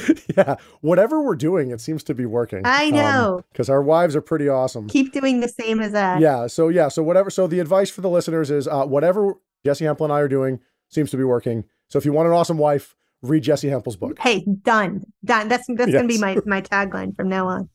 yeah. 0.36 0.56
Whatever 0.80 1.22
we're 1.22 1.36
doing, 1.36 1.70
it 1.70 1.80
seems 1.80 2.02
to 2.04 2.14
be 2.14 2.26
working. 2.26 2.62
I 2.64 2.86
um, 2.86 2.92
know. 2.92 3.40
Because 3.52 3.68
um, 3.68 3.74
our 3.74 3.82
wives 3.82 4.16
are 4.16 4.20
pretty 4.20 4.48
awesome. 4.48 4.88
Keep 4.88 5.12
doing 5.12 5.40
the 5.40 5.48
same 5.48 5.80
as 5.80 5.92
that. 5.92 6.20
Yeah. 6.20 6.46
So, 6.46 6.68
yeah. 6.68 6.88
So, 6.88 7.02
whatever. 7.02 7.30
So, 7.30 7.46
the 7.46 7.60
advice 7.60 7.90
for 7.90 8.00
the 8.00 8.10
listeners 8.10 8.50
is 8.50 8.68
uh, 8.68 8.84
whatever 8.84 9.34
Jessi 9.64 9.86
Hempel 9.86 10.04
and 10.04 10.12
I 10.12 10.20
are 10.20 10.28
doing 10.28 10.60
seems 10.88 11.10
to 11.10 11.16
be 11.16 11.24
working. 11.24 11.64
So, 11.88 11.98
if 11.98 12.04
you 12.04 12.12
want 12.12 12.28
an 12.28 12.34
awesome 12.34 12.58
wife, 12.58 12.94
read 13.22 13.44
Jessi 13.44 13.70
Hempel's 13.70 13.96
book. 13.96 14.18
Hey, 14.18 14.44
done. 14.62 15.04
Done. 15.24 15.48
That's, 15.48 15.66
that's 15.68 15.90
yes. 15.90 15.92
going 15.92 16.08
to 16.08 16.14
be 16.14 16.18
my, 16.18 16.38
my 16.44 16.60
tagline 16.60 17.16
from 17.16 17.28
now 17.28 17.46
on. 17.46 17.68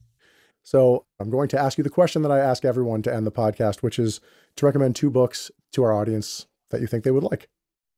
So, 0.63 1.05
I'm 1.19 1.29
going 1.29 1.47
to 1.49 1.60
ask 1.60 1.77
you 1.77 1.83
the 1.83 1.89
question 1.89 2.21
that 2.23 2.31
I 2.31 2.39
ask 2.39 2.65
everyone 2.65 3.01
to 3.03 3.13
end 3.13 3.25
the 3.25 3.31
podcast, 3.31 3.81
which 3.81 3.97
is 3.97 4.19
to 4.57 4.65
recommend 4.65 4.97
two 4.97 5.10
books 5.10 5.49
to 5.71 5.83
our 5.83 5.93
audience 5.93 6.47
that 6.71 6.81
you 6.81 6.88
think 6.88 7.05
they 7.05 7.12
would 7.12 7.23
like. 7.23 7.47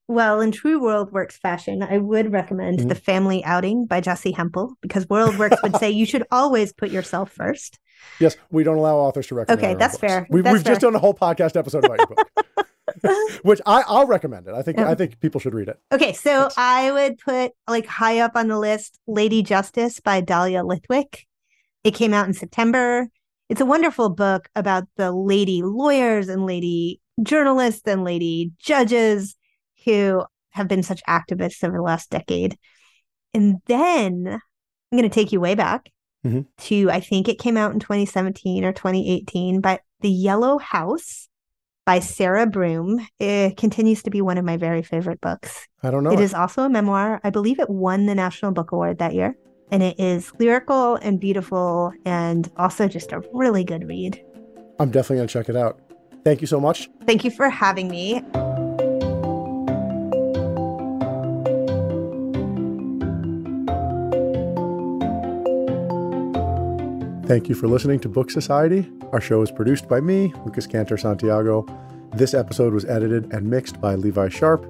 Well, 0.09 0.41
in 0.41 0.51
true 0.51 0.81
World 0.81 1.11
Works 1.11 1.37
fashion, 1.37 1.83
I 1.83 1.99
would 1.99 2.31
recommend 2.31 2.79
mm-hmm. 2.79 2.87
The 2.87 2.95
Family 2.95 3.43
Outing 3.43 3.85
by 3.85 4.01
Jesse 4.01 4.31
Hempel 4.31 4.73
because 4.81 5.07
World 5.07 5.37
Works 5.37 5.61
would 5.61 5.75
say 5.77 5.91
you 5.91 6.07
should 6.07 6.25
always 6.31 6.73
put 6.73 6.89
yourself 6.89 7.31
first. 7.31 7.77
Yes, 8.19 8.35
we 8.49 8.63
don't 8.63 8.77
allow 8.77 8.97
authors 8.97 9.27
to 9.27 9.35
recommend. 9.35 9.63
Okay, 9.63 9.75
that's 9.75 9.99
books. 9.99 10.11
fair. 10.11 10.27
We, 10.31 10.41
have 10.43 10.63
just 10.63 10.81
done 10.81 10.95
a 10.95 10.99
whole 10.99 11.13
podcast 11.13 11.55
episode 11.55 11.85
about 11.85 11.99
your 11.99 12.07
book, 12.07 12.67
which 13.43 13.61
I, 13.65 13.83
I'll 13.87 14.07
recommend 14.07 14.47
it. 14.47 14.53
I 14.53 14.61
think 14.61 14.79
I 14.79 14.95
think 14.95 15.19
people 15.19 15.39
should 15.39 15.53
read 15.53 15.67
it. 15.67 15.79
Okay, 15.91 16.13
so. 16.13 16.49
I 16.57 16.91
would 16.91 17.17
put 17.19 17.51
like 17.67 17.85
high 17.85 18.19
up 18.19 18.35
on 18.35 18.47
the 18.47 18.59
list, 18.59 18.99
Lady 19.07 19.43
Justice 19.43 19.99
by 19.99 20.21
Dahlia 20.21 20.63
Lithwick. 20.63 21.25
It 21.83 21.91
came 21.91 22.13
out 22.13 22.27
in 22.27 22.33
September. 22.33 23.07
It's 23.47 23.61
a 23.61 23.65
wonderful 23.65 24.09
book 24.09 24.49
about 24.55 24.87
the 24.95 25.11
lady 25.11 25.61
lawyers 25.63 26.29
and 26.29 26.45
lady 26.45 27.01
journalists 27.23 27.87
and 27.87 28.03
lady 28.03 28.51
judges 28.59 29.35
who 29.85 30.23
have 30.51 30.67
been 30.67 30.83
such 30.83 31.03
activists 31.07 31.63
over 31.63 31.77
the 31.77 31.83
last 31.83 32.09
decade. 32.09 32.57
And 33.33 33.57
then 33.65 34.27
I'm 34.27 34.97
going 34.97 35.09
to 35.09 35.13
take 35.13 35.31
you 35.31 35.39
way 35.39 35.55
back 35.55 35.91
mm-hmm. 36.25 36.41
to, 36.65 36.91
I 36.91 36.99
think 36.99 37.27
it 37.27 37.39
came 37.39 37.57
out 37.57 37.73
in 37.73 37.79
2017 37.79 38.65
or 38.65 38.73
2018, 38.73 39.61
but 39.61 39.81
The 40.01 40.09
Yellow 40.09 40.57
House 40.57 41.28
by 41.89 41.99
Sarah 41.99 42.45
Broom. 42.45 43.07
It 43.17 43.57
continues 43.57 44.03
to 44.03 44.11
be 44.11 44.21
one 44.21 44.37
of 44.37 44.45
my 44.45 44.57
very 44.57 44.83
favorite 44.83 45.19
books. 45.21 45.67
I 45.81 45.89
don't 45.89 46.03
know. 46.03 46.11
It, 46.11 46.19
is 46.19 46.35
also 46.35 46.61
a 46.61 46.69
memoir. 46.69 47.19
I 47.23 47.31
believe 47.31 47.57
it 47.57 47.67
won 47.67 48.05
the 48.05 48.13
National 48.13 48.51
Book 48.51 48.71
Award 48.71 48.99
that 48.99 49.15
year. 49.15 49.35
And 49.71 49.81
it 49.81 49.99
is 49.99 50.31
lyrical 50.37 50.97
and 50.97 51.19
beautiful 51.19 51.91
and 52.05 52.47
also 52.57 52.87
just 52.87 53.11
a 53.11 53.23
really 53.33 53.63
good 53.63 53.87
read. 53.87 54.23
I'm 54.79 54.91
definitely 54.91 55.15
going 55.15 55.29
to 55.29 55.33
check 55.33 55.49
it 55.49 55.55
out. 55.55 55.79
Thank 56.23 56.41
you 56.41 56.47
so 56.47 56.59
much. 56.59 56.87
Thank 57.07 57.23
you 57.23 57.31
for 57.31 57.49
having 57.49 57.87
me. 57.87 58.21
Thank 67.29 67.47
you 67.47 67.53
for 67.53 67.67
listening 67.67 67.99
to 67.99 68.09
Book 68.09 68.31
Society. 68.31 68.91
Our 69.11 69.21
show 69.21 69.43
is 69.43 69.51
produced 69.51 69.87
by 69.87 70.01
me, 70.01 70.33
Lucas 70.45 70.65
Cantor 70.65 70.97
Santiago. 70.97 71.63
This 72.15 72.33
episode 72.33 72.73
was 72.73 72.85
edited 72.85 73.31
and 73.31 73.47
mixed 73.47 73.79
by 73.79 73.93
Levi 73.93 74.29
Sharp. 74.29 74.65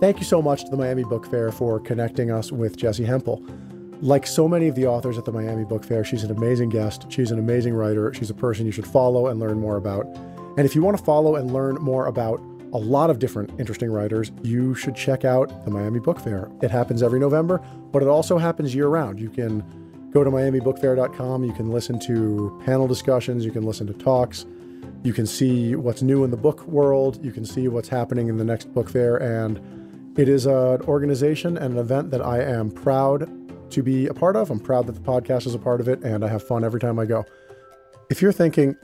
Thank 0.00 0.16
you 0.16 0.24
so 0.24 0.40
much 0.40 0.64
to 0.64 0.70
the 0.70 0.78
Miami 0.78 1.04
Book 1.04 1.30
Fair 1.30 1.52
for 1.52 1.78
connecting 1.78 2.30
us 2.30 2.50
with 2.50 2.78
Jessi 2.78 3.04
Hempel. 3.04 3.44
Like 4.00 4.26
so 4.26 4.48
many 4.48 4.68
of 4.68 4.74
the 4.74 4.86
authors 4.86 5.18
at 5.18 5.26
the 5.26 5.32
Miami 5.32 5.66
Book 5.66 5.84
Fair, 5.84 6.02
she's 6.02 6.24
an 6.24 6.30
amazing 6.30 6.70
guest. 6.70 7.12
She's 7.12 7.30
an 7.30 7.38
amazing 7.38 7.74
writer. 7.74 8.14
She's 8.14 8.30
a 8.30 8.34
person 8.34 8.64
you 8.64 8.72
should 8.72 8.86
follow 8.86 9.26
and 9.26 9.38
learn 9.38 9.60
more 9.60 9.76
about. 9.76 10.06
And 10.56 10.60
if 10.60 10.74
you 10.74 10.80
want 10.80 10.96
to 10.96 11.04
follow 11.04 11.36
and 11.36 11.52
learn 11.52 11.74
more 11.74 12.06
about 12.06 12.40
a 12.72 12.78
lot 12.78 13.10
of 13.10 13.18
different 13.18 13.50
interesting 13.60 13.90
writers, 13.90 14.32
you 14.42 14.74
should 14.74 14.96
check 14.96 15.26
out 15.26 15.66
the 15.66 15.70
Miami 15.70 16.00
Book 16.00 16.20
Fair. 16.20 16.50
It 16.62 16.70
happens 16.70 17.02
every 17.02 17.20
November, 17.20 17.58
but 17.92 18.00
it 18.00 18.08
also 18.08 18.38
happens 18.38 18.74
year 18.74 18.88
round. 18.88 19.20
You 19.20 19.28
can 19.28 19.62
go 20.10 20.24
to 20.24 20.30
miamibookfair.com. 20.30 21.44
You 21.44 21.52
can 21.52 21.70
listen 21.70 21.98
to 22.00 22.60
panel 22.64 22.86
discussions, 22.86 23.44
you 23.44 23.50
can 23.50 23.64
listen 23.64 23.86
to 23.86 23.92
talks, 23.92 24.46
you 25.02 25.12
can 25.12 25.26
see 25.26 25.76
what's 25.76 26.02
new 26.02 26.24
in 26.24 26.30
the 26.30 26.36
book 26.36 26.66
world, 26.66 27.24
you 27.24 27.32
can 27.32 27.44
see 27.44 27.68
what's 27.68 27.88
happening 27.88 28.28
in 28.28 28.36
the 28.36 28.44
next 28.44 28.72
book 28.72 28.88
fair. 28.88 29.16
And 29.16 29.60
it 30.18 30.28
is 30.28 30.46
an 30.46 30.80
organization 30.82 31.56
and 31.58 31.74
an 31.74 31.78
event 31.78 32.10
that 32.10 32.22
I 32.22 32.42
am 32.42 32.70
proud 32.70 33.30
to 33.70 33.82
be 33.82 34.06
a 34.06 34.14
part 34.14 34.36
of. 34.36 34.50
I'm 34.50 34.60
proud 34.60 34.86
that 34.86 34.92
the 34.92 35.00
podcast 35.00 35.46
is 35.46 35.54
a 35.54 35.58
part 35.58 35.80
of 35.80 35.88
it, 35.88 36.02
and 36.02 36.24
I 36.24 36.28
have 36.28 36.42
fun 36.42 36.64
every 36.64 36.80
time 36.80 36.98
I 36.98 37.04
go. 37.04 37.24
If 38.08 38.22
you're 38.22 38.32
thinking, 38.32 38.76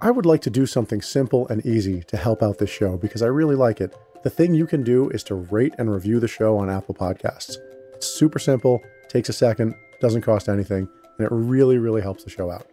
I 0.00 0.10
would 0.10 0.26
like 0.26 0.40
to 0.42 0.50
do 0.50 0.66
something 0.66 1.00
simple 1.00 1.46
and 1.48 1.64
easy 1.64 2.02
to 2.04 2.16
help 2.16 2.42
out 2.42 2.58
this 2.58 2.70
show 2.70 2.96
because 2.96 3.22
I 3.22 3.26
really 3.26 3.54
like 3.54 3.80
it, 3.80 3.94
the 4.24 4.30
thing 4.30 4.54
you 4.54 4.66
can 4.66 4.82
do 4.82 5.08
is 5.10 5.22
to 5.24 5.34
rate 5.34 5.74
and 5.78 5.92
review 5.92 6.18
the 6.18 6.28
show 6.28 6.56
on 6.56 6.70
Apple 6.70 6.94
Podcasts. 6.94 7.56
It's 7.94 8.06
super 8.06 8.38
simple, 8.38 8.82
takes 9.08 9.28
a 9.28 9.32
second, 9.32 9.74
doesn't 10.02 10.22
cost 10.22 10.48
anything, 10.48 10.88
and 11.18 11.26
it 11.26 11.32
really, 11.32 11.78
really 11.78 12.02
helps 12.02 12.24
the 12.24 12.30
show 12.30 12.50
out. 12.50 12.66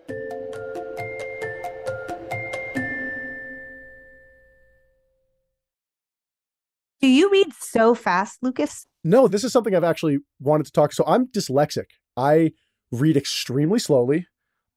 Do 7.00 7.08
you 7.08 7.32
read 7.32 7.54
so 7.58 7.96
fast, 7.96 8.40
Lucas? 8.42 8.86
No, 9.06 9.30
this 9.30 9.46
is 9.46 9.54
something 9.54 9.74
I've 9.74 9.86
actually 9.86 10.18
wanted 10.42 10.66
to 10.66 10.72
talk. 10.74 10.92
So 10.92 11.06
I'm 11.08 11.28
dyslexic. 11.28 11.86
I 12.18 12.52
read 12.92 13.16
extremely 13.16 13.80
slowly 13.80 14.28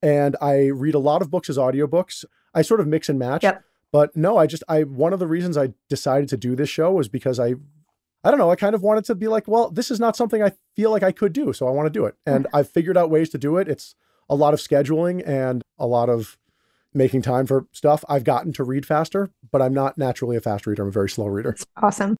and 0.02 0.36
I 0.40 0.66
read 0.66 0.94
a 0.94 1.00
lot 1.00 1.22
of 1.22 1.30
books 1.30 1.50
as 1.50 1.58
audiobooks. 1.58 2.24
I 2.54 2.62
sort 2.62 2.78
of 2.78 2.86
mix 2.86 3.08
and 3.08 3.18
match. 3.18 3.42
Yep. 3.42 3.64
But 3.90 4.16
no, 4.16 4.36
I 4.36 4.46
just 4.46 4.62
I 4.68 4.84
one 4.84 5.12
of 5.12 5.18
the 5.18 5.26
reasons 5.26 5.58
I 5.58 5.70
decided 5.88 6.28
to 6.28 6.36
do 6.36 6.54
this 6.54 6.68
show 6.68 6.92
was 6.92 7.08
because 7.08 7.40
I 7.40 7.54
I 8.24 8.30
don't 8.30 8.38
know, 8.38 8.50
I 8.50 8.56
kind 8.56 8.74
of 8.74 8.82
wanted 8.82 9.04
to 9.06 9.14
be 9.14 9.28
like, 9.28 9.48
well, 9.48 9.70
this 9.70 9.90
is 9.90 9.98
not 9.98 10.16
something 10.16 10.42
I 10.42 10.52
feel 10.76 10.90
like 10.90 11.02
I 11.02 11.12
could 11.12 11.32
do, 11.32 11.52
so 11.52 11.66
I 11.66 11.70
want 11.70 11.86
to 11.86 11.90
do 11.90 12.06
it. 12.06 12.14
Hmm. 12.26 12.34
And 12.34 12.46
I've 12.54 12.70
figured 12.70 12.96
out 12.96 13.10
ways 13.10 13.30
to 13.30 13.38
do 13.38 13.56
it. 13.56 13.68
It's 13.68 13.94
a 14.28 14.34
lot 14.34 14.54
of 14.54 14.60
scheduling 14.60 15.26
and 15.26 15.62
a 15.78 15.86
lot 15.86 16.08
of 16.08 16.38
making 16.94 17.22
time 17.22 17.46
for 17.46 17.66
stuff. 17.72 18.04
I've 18.08 18.24
gotten 18.24 18.52
to 18.54 18.64
read 18.64 18.86
faster, 18.86 19.30
but 19.50 19.62
I'm 19.62 19.74
not 19.74 19.96
naturally 19.98 20.36
a 20.36 20.40
fast 20.40 20.66
reader. 20.66 20.82
I'm 20.82 20.88
a 20.88 20.92
very 20.92 21.08
slow 21.08 21.26
reader. 21.26 21.56
Awesome. 21.82 22.10